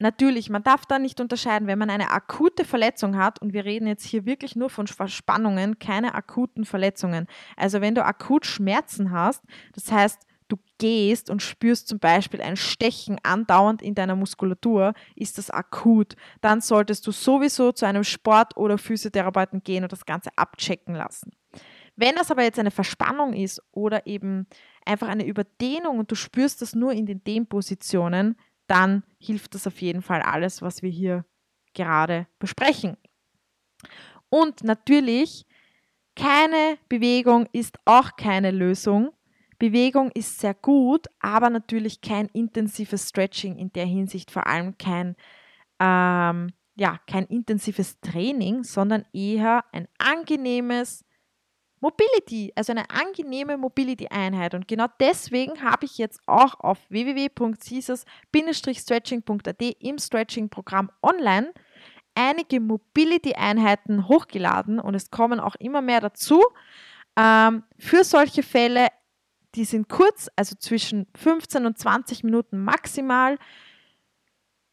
Natürlich, 0.01 0.49
man 0.49 0.63
darf 0.63 0.87
da 0.87 0.99
nicht 0.99 1.21
unterscheiden, 1.21 1.67
wenn 1.67 1.79
man 1.79 1.91
eine 1.91 2.11
akute 2.11 2.65
Verletzung 2.65 3.17
hat, 3.17 3.43
und 3.43 3.53
wir 3.53 3.65
reden 3.65 3.89
jetzt 3.89 4.05
hier 4.05 4.27
wirklich 4.27 4.55
nur 4.55 4.71
von 4.71 4.87
Verspannungen, 4.87 5.79
keine 5.81 6.15
akuten 6.15 6.65
Verletzungen. 6.65 7.27
Also 7.57 7.81
wenn 7.81 7.97
du 7.97 8.05
akut 8.05 8.47
Schmerzen 8.47 9.11
hast, 9.11 9.43
das 9.75 9.91
heißt, 9.91 10.23
du 10.47 10.57
gehst 10.79 11.31
und 11.31 11.43
spürst 11.43 11.89
zum 11.89 11.99
Beispiel 11.99 12.41
ein 12.41 12.57
Stechen 12.57 13.19
andauernd 13.23 13.83
in 13.83 13.95
deiner 13.95 14.17
Muskulatur, 14.17 14.95
ist 15.15 15.37
das 15.37 15.51
akut. 15.51 16.15
Dann 16.41 16.61
solltest 16.61 17.07
du 17.07 17.13
sowieso 17.13 17.73
zu 17.73 17.85
einem 17.85 18.05
Sport- 18.05 18.57
oder 18.57 18.79
Physiotherapeuten 18.79 19.63
gehen 19.63 19.83
und 19.83 19.93
das 19.93 20.07
Ganze 20.07 20.31
abchecken 20.37 20.95
lassen. 20.95 21.33
Wenn 21.97 22.15
das 22.15 22.31
aber 22.31 22.45
jetzt 22.45 22.61
eine 22.61 22.71
Verspannung 22.71 23.33
ist 23.33 23.61
oder 23.73 24.07
eben 24.07 24.47
einfach 24.87 25.09
eine 25.09 25.27
Überdehnung 25.27 25.99
und 25.99 26.11
du 26.11 26.15
spürst 26.15 26.63
das 26.63 26.75
nur 26.75 26.93
in 26.93 27.07
den 27.07 27.25
Dehnpositionen, 27.25 28.37
dann 28.69 29.03
hilft 29.19 29.55
das 29.55 29.67
auf 29.67 29.81
jeden 29.81 30.03
Fall 30.03 30.23
alles, 30.23 30.63
was 30.63 30.83
wir 30.83 30.91
hier 30.91 31.25
gerade 31.75 32.27
besprechen. 32.39 32.97
Und 34.29 34.63
natürlich, 34.63 35.47
keine 36.15 36.79
Bewegung 36.89 37.49
ist 37.53 37.79
auch 37.85 38.17
keine 38.17 38.51
Lösung. 38.51 39.13
Bewegung 39.59 40.11
ist 40.13 40.39
sehr 40.39 40.55
gut, 40.55 41.07
aber 41.19 41.51
natürlich 41.51 42.01
kein 42.01 42.27
intensives 42.27 43.09
Stretching 43.09 43.57
in 43.57 43.73
der 43.73 43.87
Hinsicht, 43.87 44.31
vor 44.31 44.47
allem 44.47 44.79
kein, 44.79 45.17
ähm, 45.81 46.53
ja, 46.77 46.99
kein 47.07 47.25
intensives 47.27 47.99
Training, 48.01 48.63
sondern 48.63 49.05
eher 49.13 49.65
ein 49.73 49.89
angenehmes 49.99 51.05
Mobility, 51.81 52.53
also 52.57 52.73
eine 52.73 52.91
angenehme 52.91 53.57
Mobility-Einheit. 53.57 54.55
Und 54.55 54.69
genau 54.69 54.87
deswegen 55.01 55.63
habe 55.63 55.87
ich 55.87 55.97
jetzt 55.99 56.21
auch 56.27 56.61
auf 56.61 56.79
www.caesars-stretching.at 56.89 59.63
im 59.81 59.99
Stretching-Programm 59.99 60.91
online 61.03 61.53
einige 62.19 62.61
Mobility-Einheiten 62.61 64.09
hochgeladen 64.09 64.81
und 64.81 64.95
es 64.95 65.11
kommen 65.11 65.39
auch 65.39 65.55
immer 65.57 65.81
mehr 65.81 66.01
dazu. 66.01 66.43
Ähm, 67.17 67.63
für 67.79 68.03
solche 68.03 68.43
Fälle, 68.43 68.89
die 69.55 69.65
sind 69.65 69.89
kurz, 69.89 70.29
also 70.35 70.57
zwischen 70.57 71.07
15 71.17 71.65
und 71.65 71.79
20 71.79 72.25
Minuten 72.25 72.59
maximal. 72.59 73.39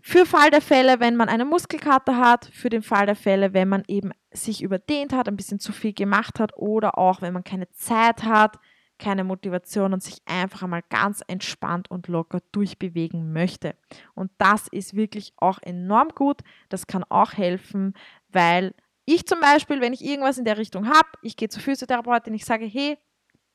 Für 0.08 0.28
Fall 0.28 0.52
der 0.52 0.62
Fälle, 0.62 1.00
wenn 1.00 1.16
man 1.16 1.30
eine 1.30 1.46
Muskelkater 1.46 2.18
hat, 2.18 2.46
für 2.54 2.70
den 2.70 2.84
Fall 2.84 3.08
der 3.08 3.16
Fälle, 3.16 3.56
wenn 3.56 3.68
man 3.68 3.84
eben 3.88 4.12
sich 4.30 4.62
überdehnt 4.62 5.14
hat, 5.14 5.28
ein 5.28 5.36
bisschen 5.36 5.60
zu 5.60 5.74
viel 5.74 5.94
gemacht 5.94 6.40
hat 6.40 6.56
oder 6.56 7.00
auch 7.00 7.24
wenn 7.24 7.34
man 7.34 7.44
keine 7.44 7.72
Zeit 7.72 8.24
hat, 8.24 8.60
keine 9.00 9.24
Motivation 9.24 9.94
und 9.94 10.04
sich 10.04 10.22
einfach 10.28 10.62
einmal 10.62 10.84
ganz 10.92 11.24
entspannt 11.26 11.90
und 11.90 12.08
locker 12.08 12.40
durchbewegen 12.52 13.34
möchte. 13.34 13.76
Und 14.14 14.30
das 14.38 14.68
ist 14.68 14.96
wirklich 14.96 15.34
auch 15.38 15.58
enorm 15.64 16.10
gut. 16.10 16.42
Das 16.70 16.86
kann 16.86 17.04
auch 17.06 17.34
helfen, 17.34 17.96
weil 18.30 18.76
ich 19.06 19.26
zum 19.26 19.40
Beispiel, 19.40 19.82
wenn 19.82 19.94
ich 19.94 20.06
irgendwas 20.06 20.38
in 20.38 20.46
der 20.46 20.60
Richtung 20.60 20.88
habe, 20.88 21.10
ich 21.24 21.36
gehe 21.36 21.50
zur 21.50 21.64
Physiotherapeutin, 21.64 22.36
ich 22.36 22.46
sage, 22.46 22.66
hey, 22.66 23.00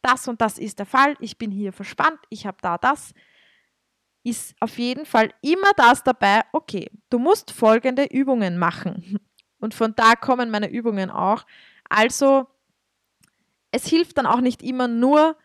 das 0.02 0.26
und 0.26 0.40
das 0.40 0.58
ist 0.58 0.80
der 0.80 0.86
Fall, 0.86 1.14
ich 1.20 1.38
bin 1.38 1.52
hier 1.52 1.72
verspannt, 1.72 2.18
ich 2.28 2.44
habe 2.44 2.58
da 2.60 2.76
das, 2.76 3.14
ist 4.22 4.54
auf 4.60 4.78
jeden 4.78 5.06
Fall 5.06 5.32
immer 5.40 5.72
das 5.76 6.02
dabei, 6.02 6.42
okay, 6.52 6.90
du 7.08 7.18
musst 7.18 7.50
folgende 7.50 8.04
Übungen 8.04 8.58
machen. 8.58 9.18
Und 9.60 9.74
von 9.74 9.94
da 9.94 10.14
kommen 10.14 10.50
meine 10.50 10.70
Übungen 10.70 11.10
auch. 11.10 11.44
Also 11.88 12.46
es 13.72 13.86
hilft 13.86 14.18
dann 14.18 14.26
auch 14.26 14.40
nicht 14.40 14.62
immer 14.62 14.88
nur, 14.88 15.36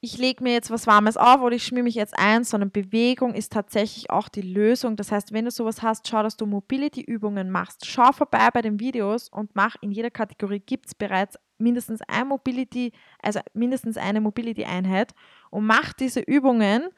ich 0.00 0.18
lege 0.18 0.42
mir 0.42 0.52
jetzt 0.52 0.70
was 0.70 0.86
Warmes 0.86 1.16
auf 1.16 1.40
oder 1.40 1.56
ich 1.56 1.64
schmier 1.64 1.82
mich 1.82 1.94
jetzt 1.94 2.18
ein, 2.18 2.44
sondern 2.44 2.70
Bewegung 2.70 3.34
ist 3.34 3.52
tatsächlich 3.52 4.10
auch 4.10 4.28
die 4.28 4.42
Lösung. 4.42 4.96
Das 4.96 5.10
heißt, 5.10 5.32
wenn 5.32 5.46
du 5.46 5.50
sowas 5.50 5.82
hast, 5.82 6.06
schau, 6.06 6.22
dass 6.22 6.36
du 6.36 6.46
Mobility-Übungen 6.46 7.50
machst. 7.50 7.86
Schau 7.86 8.12
vorbei 8.12 8.48
bei 8.52 8.62
den 8.62 8.78
Videos 8.78 9.28
und 9.28 9.54
mach 9.54 9.76
in 9.80 9.90
jeder 9.90 10.10
Kategorie 10.10 10.60
gibt 10.60 10.86
es 10.86 10.94
bereits 10.94 11.38
mindestens 11.58 12.00
ein 12.06 12.28
Mobility, 12.28 12.92
also 13.22 13.40
mindestens 13.54 13.96
eine 13.96 14.20
Mobility-Einheit 14.20 15.14
und 15.50 15.66
mach 15.66 15.92
diese 15.92 16.20
Übungen 16.20 16.90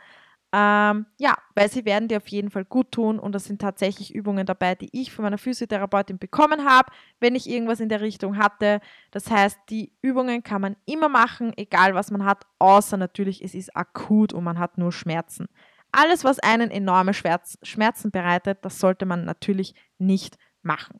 ähm, 0.51 1.05
ja, 1.19 1.37
weil 1.55 1.71
sie 1.71 1.85
werden 1.85 2.09
dir 2.09 2.17
auf 2.17 2.29
jeden 2.29 2.51
Fall 2.51 2.65
gut 2.65 2.93
tun 2.93 3.19
und 3.19 3.33
das 3.33 3.45
sind 3.45 3.61
tatsächlich 3.61 4.15
Übungen 4.15 4.47
dabei, 4.47 4.75
die 4.75 4.89
ich 4.93 5.13
von 5.13 5.25
meiner 5.25 5.37
Physiotherapeutin 5.37 6.19
bekommen 6.19 6.65
habe, 6.65 6.91
wenn 7.21 7.35
ich 7.35 7.51
irgendwas 7.51 7.81
in 7.81 7.91
der 7.91 8.01
Richtung 8.01 8.39
hatte. 8.39 8.81
Das 9.11 9.31
heißt, 9.31 9.59
die 9.69 9.93
Übungen 10.01 10.43
kann 10.43 10.63
man 10.63 10.77
immer 10.87 11.11
machen, 11.11 11.53
egal 11.57 11.95
was 11.95 12.11
man 12.11 12.25
hat, 12.25 12.47
außer 12.59 12.97
natürlich, 12.97 13.45
es 13.45 13.55
ist 13.55 13.77
akut 13.77 14.33
und 14.33 14.43
man 14.43 14.59
hat 14.59 14.79
nur 14.79 14.91
Schmerzen. 14.91 15.49
Alles, 15.93 16.25
was 16.25 16.39
einen 16.39 16.71
enorme 16.71 17.13
Schmerz, 17.13 17.59
Schmerzen 17.63 18.11
bereitet, 18.11 18.59
das 18.63 18.79
sollte 18.79 19.05
man 19.05 19.27
natürlich 19.27 19.75
nicht 19.99 20.39
machen. 20.63 20.99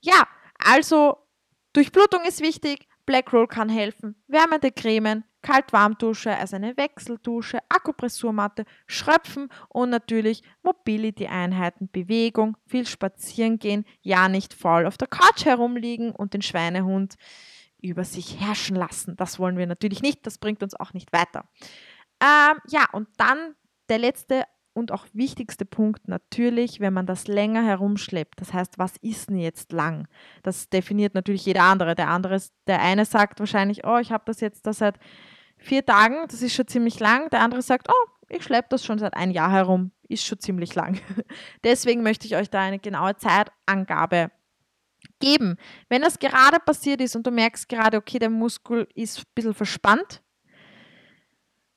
Ja, 0.00 0.26
also 0.58 1.18
Durchblutung 1.74 2.22
ist 2.26 2.40
wichtig, 2.40 2.88
Black 3.04 3.30
Roll 3.32 3.46
kann 3.46 3.68
helfen, 3.68 4.22
wärmende 4.26 4.72
Cremen, 4.72 5.24
Kalt-Warm-Dusche, 5.44 6.36
also 6.36 6.56
eine 6.56 6.76
Wechseldusche, 6.76 7.58
Akupressurmatte, 7.68 8.64
Schröpfen 8.86 9.50
und 9.68 9.90
natürlich 9.90 10.42
Mobility-Einheiten, 10.62 11.90
Bewegung, 11.92 12.56
viel 12.66 12.86
spazieren 12.86 13.58
gehen, 13.58 13.84
ja 14.00 14.28
nicht 14.28 14.54
faul 14.54 14.86
auf 14.86 14.96
der 14.96 15.08
Couch 15.08 15.44
herumliegen 15.44 16.12
und 16.12 16.32
den 16.32 16.42
Schweinehund 16.42 17.16
über 17.82 18.04
sich 18.04 18.40
herrschen 18.40 18.74
lassen. 18.74 19.16
Das 19.16 19.38
wollen 19.38 19.58
wir 19.58 19.66
natürlich 19.66 20.00
nicht, 20.00 20.26
das 20.26 20.38
bringt 20.38 20.62
uns 20.62 20.74
auch 20.74 20.94
nicht 20.94 21.12
weiter. 21.12 21.44
Ähm, 22.22 22.58
ja, 22.68 22.86
und 22.92 23.08
dann 23.18 23.54
der 23.90 23.98
letzte 23.98 24.44
und 24.72 24.92
auch 24.92 25.06
wichtigste 25.12 25.66
Punkt 25.66 26.08
natürlich, 26.08 26.80
wenn 26.80 26.94
man 26.94 27.06
das 27.06 27.28
länger 27.28 27.64
herumschleppt. 27.64 28.40
Das 28.40 28.52
heißt, 28.52 28.78
was 28.78 28.96
ist 29.02 29.28
denn 29.28 29.38
jetzt 29.38 29.72
lang? 29.72 30.08
Das 30.42 30.68
definiert 30.68 31.14
natürlich 31.14 31.46
jeder 31.46 31.62
andere. 31.62 31.94
Der 31.94 32.08
andere, 32.08 32.40
der 32.66 32.80
eine 32.80 33.04
sagt 33.04 33.38
wahrscheinlich, 33.38 33.86
oh, 33.86 33.98
ich 33.98 34.10
habe 34.10 34.24
das 34.26 34.40
jetzt 34.40 34.66
da 34.66 34.72
seit 34.72 34.98
vier 35.64 35.84
Tagen, 35.84 36.26
das 36.28 36.42
ist 36.42 36.54
schon 36.54 36.68
ziemlich 36.68 37.00
lang. 37.00 37.30
Der 37.30 37.40
andere 37.40 37.62
sagt, 37.62 37.88
oh, 37.88 38.10
ich 38.28 38.44
schleppe 38.44 38.68
das 38.70 38.84
schon 38.84 38.98
seit 38.98 39.14
ein 39.14 39.30
Jahr 39.30 39.50
herum, 39.50 39.92
ist 40.08 40.24
schon 40.24 40.40
ziemlich 40.40 40.74
lang. 40.74 41.00
Deswegen 41.64 42.02
möchte 42.02 42.26
ich 42.26 42.36
euch 42.36 42.50
da 42.50 42.60
eine 42.60 42.78
genaue 42.78 43.16
Zeitangabe 43.16 44.30
geben. 45.20 45.56
Wenn 45.88 46.02
das 46.02 46.18
gerade 46.18 46.58
passiert 46.60 47.00
ist 47.00 47.16
und 47.16 47.26
du 47.26 47.30
merkst 47.30 47.68
gerade, 47.68 47.96
okay, 47.96 48.18
der 48.18 48.30
Muskel 48.30 48.88
ist 48.94 49.18
ein 49.18 49.32
bisschen 49.34 49.54
verspannt, 49.54 50.22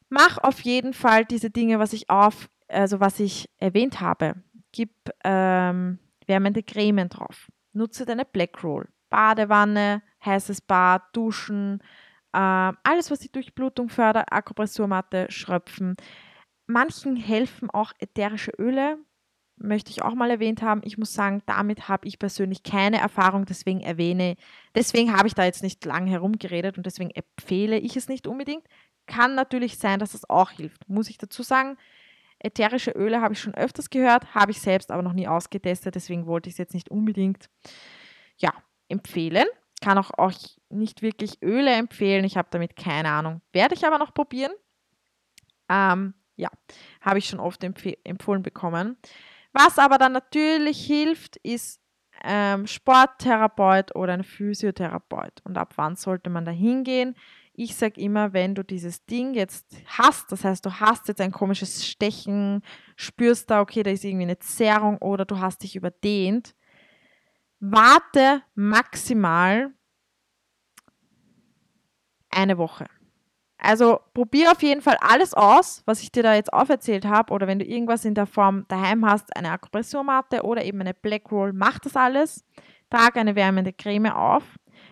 mach 0.10 0.38
auf 0.38 0.62
jeden 0.62 0.94
Fall 0.94 1.26
diese 1.26 1.50
Dinge, 1.50 1.80
was 1.80 1.94
ich 1.94 2.10
auf 2.10 2.50
also 2.68 3.00
was 3.00 3.20
ich 3.20 3.50
erwähnt 3.58 4.02
habe, 4.02 4.36
gib 4.72 4.92
ähm, 5.24 6.00
wärmende 6.26 6.64
Cremen 6.64 7.10
drauf. 7.10 7.48
Nutze 7.74 8.06
deine 8.06 8.26
Black 8.26 8.64
Roll. 8.64 8.88
Badewanne, 9.10 10.02
heißes 10.26 10.62
Bad, 10.62 11.04
Duschen, 11.14 11.82
äh, 12.34 12.74
alles, 12.84 13.12
was 13.12 13.20
die 13.20 13.32
Durchblutung 13.32 13.90
fördert, 13.90 14.32
Akupressurmatte, 14.32 15.28
Schröpfen. 15.30 15.96
Manchen 16.66 17.16
helfen 17.16 17.70
auch 17.70 17.94
ätherische 18.00 18.52
Öle, 18.58 18.98
möchte 19.58 19.92
ich 19.92 20.02
auch 20.04 20.14
mal 20.14 20.30
erwähnt 20.30 20.62
haben. 20.62 20.82
Ich 20.84 20.98
muss 20.98 21.14
sagen, 21.14 21.42
damit 21.46 21.88
habe 21.88 22.08
ich 22.08 22.20
persönlich 22.20 22.64
keine 22.64 23.00
Erfahrung, 23.00 23.46
deswegen 23.46 23.82
erwähne, 23.82 24.36
deswegen 24.76 25.16
habe 25.16 25.28
ich 25.28 25.34
da 25.34 25.46
jetzt 25.46 25.64
nicht 25.64 25.84
lang 25.86 26.08
herumgeredet 26.08 26.78
und 26.78 26.86
deswegen 26.86 27.12
empfehle 27.12 27.78
ich 27.78 27.96
es 27.96 28.10
nicht 28.10 28.28
unbedingt. 28.28 28.66
Kann 29.08 29.36
natürlich 29.36 29.78
sein, 29.78 30.00
dass 30.00 30.14
es 30.14 30.30
auch 30.30 30.52
hilft, 30.52 30.88
muss 30.90 31.10
ich 31.10 31.18
dazu 31.18 31.44
sagen. 31.44 31.78
Ätherische 32.40 32.92
Öle 32.92 33.22
habe 33.22 33.34
ich 33.34 33.42
schon 33.42 33.56
öfters 33.56 33.90
gehört, 33.90 34.36
habe 34.36 34.52
ich 34.52 34.62
selbst 34.62 34.92
aber 34.92 35.02
noch 35.02 35.14
nie 35.14 35.28
ausgetestet, 35.28 35.96
deswegen 35.96 36.28
wollte 36.28 36.50
ich 36.50 36.54
es 36.54 36.60
jetzt 36.60 36.74
nicht 36.74 36.90
unbedingt 36.90 37.50
ja, 38.38 38.54
empfehlen. 38.90 39.48
Kann 39.82 39.98
auch 39.98 40.18
euch 40.18 40.60
nicht 40.70 41.02
wirklich 41.02 41.42
Öle 41.42 41.72
empfehlen, 41.74 42.26
ich 42.26 42.38
habe 42.38 42.48
damit 42.52 42.76
keine 42.76 43.10
Ahnung. 43.10 43.42
Werde 43.54 43.76
ich 43.76 43.86
aber 43.86 43.98
noch 44.00 44.14
probieren. 44.14 44.52
Ähm, 45.70 46.14
ja, 46.36 46.50
habe 47.02 47.20
ich 47.20 47.28
schon 47.28 47.40
oft 47.40 47.64
empf 47.64 47.86
empfohlen 48.04 48.44
bekommen. 48.44 48.98
Was 49.54 49.80
aber 49.80 49.98
dann 49.98 50.14
natürlich 50.14 50.86
hilft, 50.86 51.38
ist 51.38 51.82
ähm, 52.24 52.68
Sporttherapeut 52.68 53.96
oder 53.96 54.14
ein 54.14 54.24
Physiotherapeut. 54.24 55.42
Und 55.44 55.58
ab 55.58 55.74
wann 55.76 55.96
sollte 55.96 56.30
man 56.30 56.46
da 56.46 56.52
hingehen? 56.52 57.16
Ich 57.54 57.76
sage 57.76 58.00
immer, 58.00 58.34
wenn 58.34 58.54
du 58.54 58.64
dieses 58.64 59.06
Ding 59.06 59.34
jetzt 59.34 59.76
hast, 59.88 60.32
das 60.32 60.44
heißt, 60.44 60.64
du 60.66 60.80
hast 60.80 61.08
jetzt 61.08 61.22
ein 61.22 61.32
komisches 61.32 61.88
Stechen, 61.88 62.62
spürst 62.96 63.50
da, 63.50 63.62
okay, 63.62 63.82
da 63.82 63.90
ist 63.90 64.06
irgendwie 64.06 64.26
eine 64.26 64.38
Zerrung 64.38 65.00
oder 65.00 65.26
du 65.26 65.40
hast 65.40 65.64
dich 65.64 65.76
überdehnt, 65.76 66.54
warte 67.60 68.44
maximal 68.56 69.74
eine 72.30 72.58
Woche. 72.58 72.86
Also 73.58 74.00
probier 74.14 74.52
auf 74.52 74.62
jeden 74.62 74.82
Fall 74.82 74.98
alles 75.02 75.34
aus, 75.34 75.82
was 75.86 76.02
ich 76.02 76.12
dir 76.12 76.24
da 76.24 76.36
jetzt 76.36 76.54
auferzählt 76.54 77.06
habe. 77.06 77.34
Oder 77.34 77.48
wenn 77.48 77.60
du 77.60 77.66
irgendwas 77.66 78.06
in 78.06 78.14
der 78.14 78.28
Form 78.28 78.66
daheim 78.68 79.06
hast, 79.06 79.36
eine 79.36 79.52
Akupressurmatte 79.52 80.44
oder 80.44 80.64
eben 80.64 80.80
eine 80.80 80.94
Black 80.94 81.32
Roll, 81.32 81.54
mach 81.54 81.80
das 81.80 81.96
alles. 81.96 82.46
Trag 82.90 83.18
eine 83.18 83.36
wärmende 83.36 83.74
Creme 83.74 84.14
auf. 84.14 84.44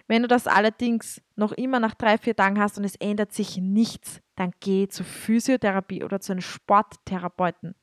Wenn 0.08 0.24
du 0.24 0.28
das 0.28 0.48
allerdings 0.48 1.22
noch 1.36 1.52
immer 1.52 1.80
nach 1.80 1.94
drei, 1.94 2.18
vier 2.18 2.36
Tagen 2.36 2.60
hast 2.60 2.78
und 2.78 2.84
es 2.84 2.96
ändert 2.96 3.34
sich 3.34 3.58
nichts, 3.58 4.22
dann 4.36 4.52
geh 4.60 4.88
zur 4.88 5.06
Physiotherapie 5.06 6.04
oder 6.04 6.20
zu 6.20 6.32
einem 6.32 6.42
Sporttherapeuten. 6.42 7.76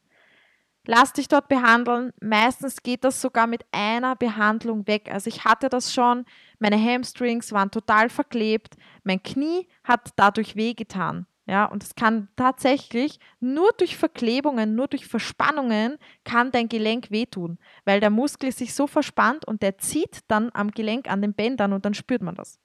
Lass 0.86 1.12
dich 1.12 1.28
dort 1.28 1.48
behandeln. 1.48 2.12
Meistens 2.20 2.82
geht 2.82 3.04
das 3.04 3.20
sogar 3.20 3.46
mit 3.46 3.64
einer 3.70 4.16
Behandlung 4.16 4.86
weg. 4.86 5.10
Also 5.12 5.28
ich 5.28 5.44
hatte 5.44 5.68
das 5.68 5.94
schon, 5.94 6.24
meine 6.58 6.82
Hamstrings 6.82 7.52
waren 7.52 7.70
total 7.70 8.08
verklebt, 8.08 8.74
mein 9.04 9.22
Knie 9.22 9.68
hat 9.84 10.10
dadurch 10.16 10.56
wehgetan. 10.56 11.26
Ja, 11.46 11.64
und 11.64 11.82
es 11.82 11.96
kann 11.96 12.28
tatsächlich 12.36 13.18
nur 13.40 13.72
durch 13.76 13.96
Verklebungen, 13.96 14.76
nur 14.76 14.86
durch 14.86 15.06
Verspannungen 15.06 15.98
kann 16.24 16.52
dein 16.52 16.68
Gelenk 16.68 17.10
wehtun, 17.10 17.58
weil 17.84 17.98
der 17.98 18.10
Muskel 18.10 18.52
sich 18.52 18.74
so 18.74 18.86
verspannt 18.86 19.44
und 19.44 19.60
der 19.60 19.76
zieht 19.78 20.20
dann 20.28 20.50
am 20.54 20.70
Gelenk 20.70 21.10
an 21.10 21.20
den 21.20 21.34
Bändern 21.34 21.72
und 21.72 21.84
dann 21.84 21.94
spürt 21.94 22.22
man 22.22 22.36
das. 22.36 22.60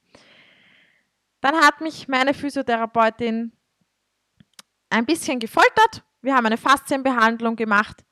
Dann 1.40 1.56
hat 1.56 1.80
mich 1.80 2.06
meine 2.06 2.34
Physiotherapeutin 2.34 3.52
ein 4.90 5.06
bisschen 5.06 5.40
gefoltert. 5.40 6.04
Wir 6.22 6.36
haben 6.36 6.46
eine 6.46 6.56
Faszienbehandlung 6.56 7.56
gemacht. 7.56 8.04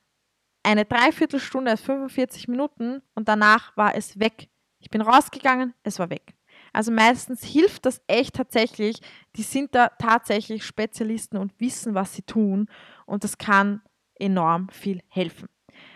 Eine 0.63 0.85
Dreiviertelstunde, 0.85 1.71
also 1.71 1.83
45 1.85 2.47
Minuten 2.47 3.01
und 3.15 3.27
danach 3.27 3.75
war 3.77 3.95
es 3.95 4.19
weg. 4.19 4.49
Ich 4.79 4.89
bin 4.89 5.01
rausgegangen, 5.01 5.73
es 5.83 5.99
war 5.99 6.09
weg. 6.09 6.33
Also 6.73 6.91
meistens 6.91 7.43
hilft 7.43 7.85
das 7.85 8.01
echt 8.07 8.35
tatsächlich. 8.35 8.99
Die 9.35 9.43
sind 9.43 9.73
da 9.73 9.89
tatsächlich 9.89 10.65
Spezialisten 10.65 11.37
und 11.37 11.59
wissen, 11.59 11.95
was 11.95 12.13
sie 12.13 12.21
tun. 12.21 12.69
Und 13.05 13.23
das 13.23 13.37
kann 13.37 13.81
enorm 14.15 14.69
viel 14.69 15.01
helfen. 15.09 15.47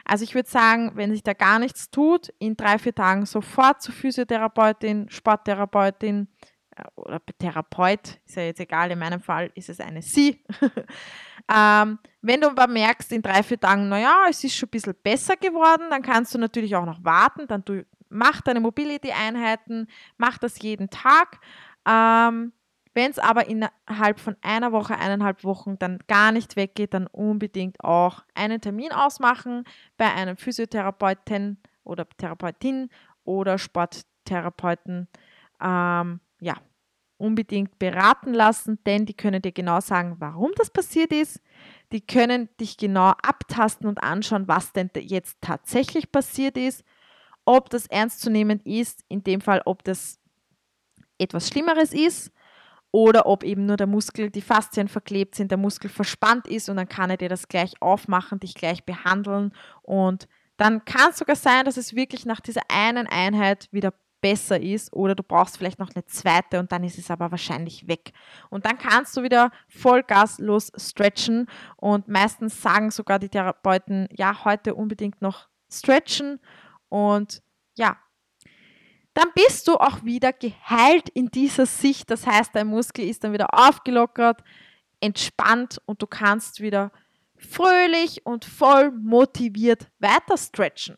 Also 0.05 0.23
ich 0.23 0.35
würde 0.35 0.49
sagen, 0.49 0.91
wenn 0.95 1.11
sich 1.11 1.23
da 1.23 1.33
gar 1.33 1.59
nichts 1.59 1.89
tut, 1.89 2.29
in 2.39 2.55
drei, 2.55 2.77
vier 2.77 2.93
Tagen 2.93 3.25
sofort 3.25 3.81
zur 3.81 3.93
Physiotherapeutin, 3.93 5.09
Sporttherapeutin 5.09 6.27
oder 6.95 7.21
Therapeut, 7.37 8.19
ist 8.25 8.35
ja 8.35 8.43
jetzt 8.43 8.59
egal, 8.59 8.91
in 8.91 8.99
meinem 8.99 9.21
Fall 9.21 9.51
ist 9.55 9.69
es 9.69 9.79
eine 9.79 10.01
Sie. 10.01 10.43
ähm, 11.53 11.99
wenn 12.21 12.41
du 12.41 12.47
aber 12.47 12.67
merkst, 12.67 13.11
in 13.11 13.21
drei, 13.21 13.43
vier 13.43 13.59
Tagen, 13.59 13.89
naja, 13.89 14.25
es 14.29 14.43
ist 14.43 14.55
schon 14.55 14.67
ein 14.67 14.71
bisschen 14.71 14.95
besser 15.01 15.35
geworden, 15.35 15.83
dann 15.89 16.01
kannst 16.01 16.33
du 16.33 16.39
natürlich 16.39 16.75
auch 16.75 16.85
noch 16.85 17.03
warten, 17.03 17.47
dann 17.47 17.63
du, 17.65 17.85
mach 18.09 18.41
deine 18.41 18.59
Mobility-Einheiten, 18.59 19.87
mach 20.17 20.37
das 20.37 20.61
jeden 20.61 20.89
Tag. 20.89 21.39
Ähm, 21.87 22.53
wenn 22.93 23.09
es 23.09 23.19
aber 23.19 23.47
innerhalb 23.47 24.19
von 24.19 24.35
einer 24.41 24.71
Woche, 24.73 24.97
eineinhalb 24.97 25.43
Wochen 25.43 25.79
dann 25.79 25.99
gar 26.07 26.31
nicht 26.31 26.57
weggeht, 26.57 26.93
dann 26.93 27.07
unbedingt 27.07 27.81
auch 27.83 28.23
einen 28.35 28.59
Termin 28.59 28.91
ausmachen 28.91 29.63
bei 29.97 30.11
einem 30.13 30.35
Physiotherapeuten 30.35 31.57
oder 31.83 32.07
Therapeutin 32.09 32.89
oder 33.23 33.57
Sporttherapeuten. 33.57 35.07
Ähm, 35.61 36.19
ja, 36.41 36.55
unbedingt 37.21 37.79
beraten 37.79 38.33
lassen, 38.33 38.79
denn 38.85 39.05
die 39.05 39.13
können 39.13 39.41
dir 39.41 39.51
genau 39.51 39.79
sagen, 39.79 40.15
warum 40.19 40.51
das 40.55 40.69
passiert 40.69 41.13
ist. 41.13 41.39
Die 41.91 42.01
können 42.01 42.49
dich 42.59 42.77
genau 42.77 43.09
abtasten 43.21 43.87
und 43.87 44.03
anschauen, 44.03 44.47
was 44.47 44.73
denn 44.73 44.89
jetzt 44.95 45.37
tatsächlich 45.41 46.11
passiert 46.11 46.57
ist, 46.57 46.83
ob 47.45 47.69
das 47.69 47.87
ernstzunehmend 47.87 48.65
ist, 48.65 49.03
in 49.07 49.23
dem 49.23 49.41
Fall, 49.41 49.61
ob 49.65 49.83
das 49.83 50.19
etwas 51.17 51.47
Schlimmeres 51.47 51.93
ist 51.93 52.31
oder 52.91 53.25
ob 53.25 53.43
eben 53.43 53.65
nur 53.65 53.77
der 53.77 53.87
Muskel, 53.87 54.29
die 54.29 54.41
Faszien 54.41 54.87
verklebt 54.87 55.35
sind, 55.35 55.51
der 55.51 55.57
Muskel 55.57 55.89
verspannt 55.89 56.47
ist 56.47 56.69
und 56.69 56.77
dann 56.77 56.89
kann 56.89 57.09
er 57.09 57.17
dir 57.17 57.29
das 57.29 57.47
gleich 57.47 57.73
aufmachen, 57.81 58.39
dich 58.39 58.55
gleich 58.55 58.83
behandeln 58.83 59.53
und 59.81 60.27
dann 60.57 60.85
kann 60.85 61.09
es 61.11 61.17
sogar 61.17 61.35
sein, 61.35 61.65
dass 61.65 61.77
es 61.77 61.95
wirklich 61.95 62.25
nach 62.25 62.39
dieser 62.39 62.61
einen 62.69 63.07
Einheit 63.07 63.67
wieder 63.71 63.93
besser 64.21 64.59
ist 64.61 64.93
oder 64.93 65.15
du 65.15 65.23
brauchst 65.23 65.57
vielleicht 65.57 65.79
noch 65.79 65.89
eine 65.95 66.05
zweite 66.05 66.59
und 66.59 66.71
dann 66.71 66.83
ist 66.83 66.97
es 66.97 67.11
aber 67.11 67.31
wahrscheinlich 67.31 67.87
weg. 67.87 68.11
Und 68.49 68.65
dann 68.65 68.77
kannst 68.77 69.17
du 69.17 69.23
wieder 69.23 69.51
vollgaslos 69.67 70.71
stretchen 70.77 71.47
und 71.75 72.07
meistens 72.07 72.61
sagen 72.61 72.91
sogar 72.91 73.19
die 73.19 73.29
Therapeuten, 73.29 74.07
ja, 74.11 74.45
heute 74.45 74.75
unbedingt 74.75 75.21
noch 75.21 75.47
stretchen 75.71 76.39
und 76.89 77.41
ja, 77.75 77.97
dann 79.13 79.27
bist 79.35 79.67
du 79.67 79.75
auch 79.75 80.03
wieder 80.03 80.31
geheilt 80.31 81.09
in 81.09 81.27
dieser 81.27 81.65
Sicht. 81.65 82.09
Das 82.09 82.25
heißt, 82.25 82.55
dein 82.55 82.67
Muskel 82.67 83.05
ist 83.05 83.23
dann 83.23 83.33
wieder 83.33 83.53
aufgelockert, 83.53 84.41
entspannt 85.01 85.81
und 85.85 86.01
du 86.01 86.07
kannst 86.07 86.61
wieder 86.61 86.91
fröhlich 87.37 88.25
und 88.25 88.45
voll 88.45 88.91
motiviert 88.91 89.89
weiter 89.99 90.37
stretchen. 90.37 90.97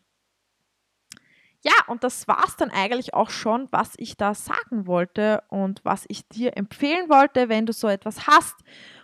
Ja, 1.64 1.74
und 1.88 2.04
das 2.04 2.28
war 2.28 2.44
es 2.46 2.58
dann 2.58 2.72
eigentlich 2.72 3.14
auch 3.14 3.30
schon, 3.30 3.70
was 3.72 3.94
ich 3.98 4.18
da 4.18 4.34
sagen 4.34 4.86
wollte 4.86 5.44
und 5.48 5.80
was 5.84 6.04
ich 6.10 6.28
dir 6.28 6.58
empfehlen 6.58 7.10
wollte, 7.10 7.48
wenn 7.48 7.66
du 7.66 7.72
so 7.72 7.88
etwas 7.88 8.28
hast. 8.28 8.56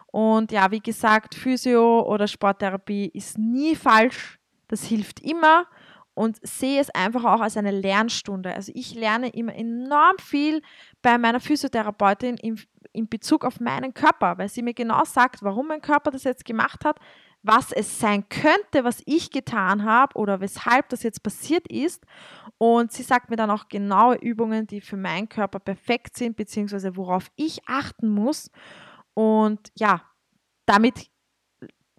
Und 0.08 0.52
ja, 0.52 0.69
wie 0.69 0.82
gesagt, 0.82 1.36
Physio 1.36 2.02
oder 2.02 2.28
Sporttherapie 2.28 3.10
ist 3.13 3.38
nie 3.38 3.76
falsch. 3.76 4.39
Das 4.67 4.84
hilft 4.84 5.22
immer 5.22 5.67
und 6.15 6.38
sehe 6.45 6.82
es 6.82 6.89
einfach 6.89 7.24
auch 7.24 7.39
als 7.39 7.56
eine 7.56 7.72
Lernstunde. 7.72 8.54
Also 8.54 8.74
ich 8.76 8.93
lerne 8.93 9.30
immer 9.30 9.56
enorm 9.56 10.17
viel 10.17 10.62
bei 11.02 11.17
meiner 11.17 11.39
Physiotherapeutin 11.39 12.36
in, 12.36 12.60
in 12.91 13.08
Bezug 13.08 13.45
auf 13.45 13.62
meinen 13.62 13.93
Körper, 13.93 14.38
weil 14.38 14.50
sie 14.50 14.63
mir 14.63 14.74
genau 14.74 15.06
sagt, 15.06 15.43
warum 15.43 15.67
mein 15.67 15.82
Körper 15.82 16.12
das 16.12 16.26
jetzt 16.26 16.43
gemacht 16.43 16.84
hat, 16.84 17.00
was 17.41 17.71
es 17.71 17.99
sein 17.99 18.28
könnte, 18.30 18.84
was 18.84 19.02
ich 19.06 19.32
getan 19.32 19.86
habe 19.86 20.17
oder 20.17 20.41
weshalb 20.41 20.89
das 20.89 21.04
jetzt 21.04 21.23
passiert 21.23 21.67
ist. 21.71 22.06
Und 22.58 22.91
sie 22.91 23.04
sagt 23.04 23.30
mir 23.30 23.38
dann 23.38 23.52
auch 23.52 23.69
genaue 23.69 24.15
Übungen, 24.15 24.67
die 24.67 24.82
für 24.82 24.97
meinen 24.97 25.30
Körper 25.30 25.60
perfekt 25.60 26.17
sind, 26.17 26.36
beziehungsweise 26.36 26.97
worauf 26.97 27.32
ich 27.36 27.67
achten 27.67 28.10
muss. 28.10 28.52
Und 29.13 29.71
ja, 29.75 30.02
damit 30.65 31.10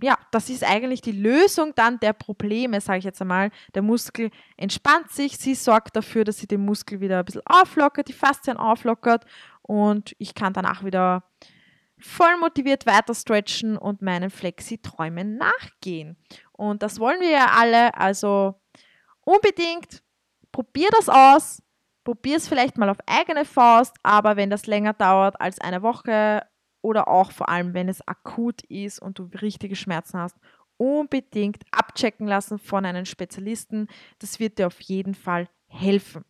ja, 0.03 0.18
das 0.31 0.48
ist 0.48 0.64
eigentlich 0.64 1.00
die 1.00 1.12
Lösung 1.12 1.74
dann 1.74 2.00
der 2.00 2.12
Probleme, 2.12 2.81
sage 2.81 3.00
ich 3.00 3.05
jetzt 3.05 3.20
einmal. 3.20 3.50
Der 3.74 3.83
Muskel 3.83 4.31
entspannt 4.57 5.11
sich, 5.11 5.37
sie 5.37 5.55
sorgt 5.55 5.96
dafür, 5.96 6.24
dass 6.24 6.38
sie 6.38 6.46
den 6.46 6.64
Muskel 6.64 7.00
wieder 7.00 7.18
ein 7.18 7.24
bisschen 7.24 7.42
auflockert, 7.44 8.09
die 8.09 8.14
Faszien 8.14 8.57
auflockert 8.57 9.24
und 9.62 10.14
ich 10.18 10.35
kann 10.35 10.53
danach 10.53 10.85
wieder 10.85 11.24
voll 12.00 12.36
motiviert 12.38 12.86
weiter 12.86 13.14
stretchen 13.14 13.76
und 13.76 14.02
meinen 14.02 14.30
Flexi-Träumen 14.30 15.36
nachgehen. 15.36 16.16
Und 16.52 16.82
das 16.82 16.98
wollen 16.98 17.20
wir 17.20 17.30
ja 17.30 17.46
alle, 17.56 17.94
also 17.96 18.60
unbedingt 19.24 20.02
probier 20.52 20.88
das 20.92 21.08
aus, 21.08 21.62
probier 22.04 22.36
es 22.36 22.48
vielleicht 22.48 22.78
mal 22.78 22.88
auf 22.88 22.98
eigene 23.06 23.44
Faust, 23.44 23.96
aber 24.02 24.36
wenn 24.36 24.50
das 24.50 24.66
länger 24.66 24.94
dauert 24.94 25.40
als 25.40 25.60
eine 25.60 25.82
Woche 25.82 26.42
oder 26.82 27.08
auch 27.08 27.30
vor 27.30 27.48
allem, 27.48 27.74
wenn 27.74 27.88
es 27.88 28.06
akut 28.06 28.62
ist 28.62 29.00
und 29.00 29.18
du 29.18 29.28
richtige 29.40 29.76
Schmerzen 29.76 30.18
hast, 30.18 30.36
unbedingt 30.76 31.62
abchecken 31.72 32.26
lassen 32.26 32.58
von 32.58 32.86
einem 32.86 33.04
Spezialisten. 33.04 33.86
Das 34.18 34.40
wird 34.40 34.58
dir 34.58 34.66
auf 34.66 34.80
jeden 34.80 35.14
Fall 35.14 35.48
helfen. 35.66 36.24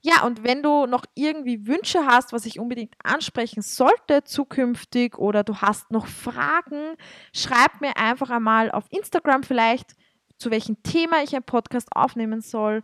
Ja, 0.00 0.24
und 0.24 0.44
wenn 0.44 0.62
du 0.62 0.86
noch 0.86 1.04
irgendwie 1.14 1.66
Wünsche 1.66 2.06
hast, 2.06 2.32
was 2.32 2.46
ich 2.46 2.58
unbedingt 2.58 2.94
ansprechen 3.02 3.62
sollte 3.62 4.24
zukünftig 4.24 5.18
oder 5.18 5.44
du 5.44 5.56
hast 5.56 5.90
noch 5.90 6.06
Fragen, 6.06 6.96
schreib 7.32 7.80
mir 7.80 7.96
einfach 7.96 8.30
einmal 8.30 8.70
auf 8.70 8.84
Instagram 8.90 9.42
vielleicht, 9.42 9.94
zu 10.38 10.50
welchem 10.50 10.82
Thema 10.82 11.22
ich 11.22 11.34
einen 11.34 11.44
Podcast 11.44 11.88
aufnehmen 11.92 12.40
soll. 12.40 12.82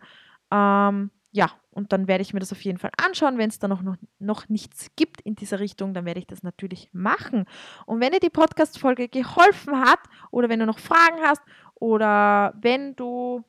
Ähm, 0.51 1.11
ja, 1.31 1.51
und 1.71 1.91
dann 1.91 2.07
werde 2.07 2.21
ich 2.21 2.33
mir 2.33 2.39
das 2.39 2.53
auf 2.53 2.61
jeden 2.61 2.77
Fall 2.77 2.91
anschauen. 3.05 3.37
Wenn 3.37 3.49
es 3.49 3.59
da 3.59 3.67
noch, 3.67 3.81
noch, 3.81 3.97
noch 4.19 4.47
nichts 4.47 4.87
gibt 4.95 5.19
in 5.19 5.35
dieser 5.35 5.59
Richtung, 5.59 5.93
dann 5.93 6.05
werde 6.05 6.21
ich 6.21 6.27
das 6.27 6.43
natürlich 6.43 6.89
machen. 6.93 7.45
Und 7.85 7.99
wenn 7.99 8.13
dir 8.13 8.21
die 8.21 8.29
Podcast-Folge 8.29 9.09
geholfen 9.09 9.81
hat 9.81 9.99
oder 10.31 10.47
wenn 10.47 10.59
du 10.59 10.65
noch 10.65 10.79
Fragen 10.79 11.21
hast 11.21 11.41
oder 11.75 12.53
wenn 12.61 12.95
du 12.95 13.43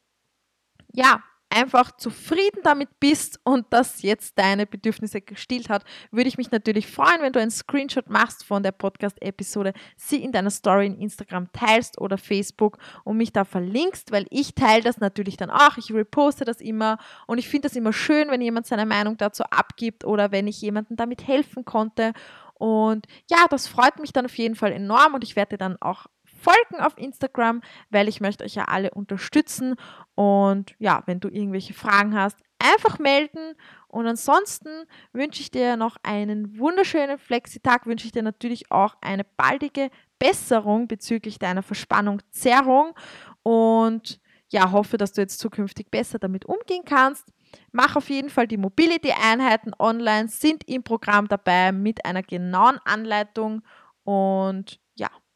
ja 0.93 1.23
einfach 1.51 1.97
zufrieden 1.97 2.61
damit 2.65 2.89
bist 3.01 3.41
und 3.45 3.67
das 3.71 4.03
jetzt 4.03 4.39
deine 4.39 4.67
Bedürfnisse 4.67 5.21
gestillt 5.21 5.69
hat, 5.69 5.85
würde 6.11 6.29
ich 6.29 6.39
mich 6.39 6.51
natürlich 6.51 6.87
freuen, 6.87 7.21
wenn 7.21 7.33
du 7.33 7.41
einen 7.41 7.51
Screenshot 7.51 8.11
machst 8.11 8.45
von 8.45 8.63
der 8.63 8.73
Podcast-Episode, 8.73 9.73
sie 9.97 10.23
in 10.23 10.33
deiner 10.33 10.51
Story 10.51 10.87
in 10.87 10.99
Instagram 10.99 11.51
teilst 11.53 12.01
oder 12.01 12.19
Facebook 12.19 12.79
und 13.05 13.17
mich 13.17 13.33
da 13.33 13.45
verlinkst, 13.45 14.13
weil 14.13 14.27
ich 14.31 14.55
teile 14.55 14.83
das 14.83 14.99
natürlich 14.99 15.37
dann 15.37 15.51
auch. 15.51 15.77
Ich 15.77 15.93
reposte 15.93 16.45
das 16.45 16.61
immer 16.61 16.99
und 17.27 17.39
ich 17.39 17.49
finde 17.49 17.69
das 17.69 17.77
immer 17.77 17.93
schön, 17.93 18.29
wenn 18.29 18.41
jemand 18.41 18.67
seine 18.67 18.87
Meinung 18.87 19.17
dazu 19.17 19.45
abgibt 19.45 20.05
oder 20.05 20.33
wenn 20.33 20.47
ich 20.47 20.61
jemandem 20.61 20.97
damit 20.97 21.27
helfen 21.27 21.65
konnte. 21.65 22.13
Und 22.55 23.07
ja, 23.31 23.47
das 23.51 23.67
freut 23.67 23.99
mich 23.99 24.13
dann 24.13 24.25
auf 24.25 24.37
jeden 24.37 24.55
Fall 24.55 24.73
enorm 24.73 25.15
und 25.15 25.25
ich 25.25 25.37
werde 25.37 25.59
dann 25.59 25.77
auch 25.81 26.07
folgen 26.47 26.85
auf 26.85 26.97
Instagram, 26.97 27.61
weil 27.91 28.09
ich 28.09 28.21
möchte 28.21 28.45
euch 28.45 28.55
ja 28.55 28.65
alle 28.65 28.91
unterstützen. 28.91 29.75
Und 30.15 30.75
ja, 30.79 31.03
wenn 31.07 31.21
du 31.21 31.29
irgendwelche 31.29 31.75
Fragen 31.75 32.15
hast, 32.15 32.39
einfach 32.59 32.99
melden. 32.99 33.55
Und 33.89 34.07
ansonsten 34.07 34.85
wünsche 35.13 35.41
ich 35.41 35.51
dir 35.51 35.77
noch 35.77 35.97
einen 36.03 36.59
wunderschönen 36.59 37.19
Flexitag, 37.19 37.87
wünsche 37.87 38.07
ich 38.07 38.13
dir 38.13 38.23
natürlich 38.23 38.71
auch 38.71 38.95
eine 39.01 39.25
baldige 39.25 39.91
Besserung 40.19 40.89
bezüglich 40.89 41.39
deiner 41.39 41.63
Verspannung, 41.63 42.21
Zerrung 42.31 42.95
und 43.43 44.21
ja, 44.49 44.71
hoffe, 44.71 44.97
dass 44.97 45.13
du 45.13 45.21
jetzt 45.21 45.41
zukünftig 45.41 45.91
besser 45.91 46.19
damit 46.19 46.45
umgehen 46.45 46.85
kannst. 46.85 47.33
Mach 47.73 47.97
auf 47.97 48.09
jeden 48.09 48.31
Fall 48.31 48.47
die 48.47 48.57
Mobility-Einheiten 48.57 49.73
online, 49.79 50.29
sind 50.29 50.69
im 50.69 50.83
Programm 50.83 51.27
dabei 51.27 51.73
mit 51.73 52.05
einer 52.05 52.23
genauen 52.23 52.79
Anleitung 52.85 53.63
und 54.05 54.79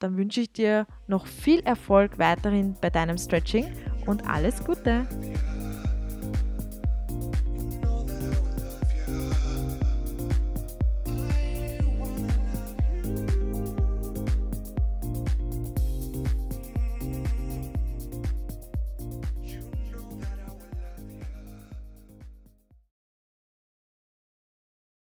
dann 0.01 0.17
wünsche 0.17 0.41
ich 0.41 0.53
dir 0.53 0.87
noch 1.07 1.27
viel 1.27 1.61
Erfolg 1.61 2.19
weiterhin 2.19 2.75
bei 2.81 2.91
deinem 2.91 3.17
Stretching 3.17 3.67
und 4.07 4.29
alles 4.29 4.65
Gute. 4.65 5.07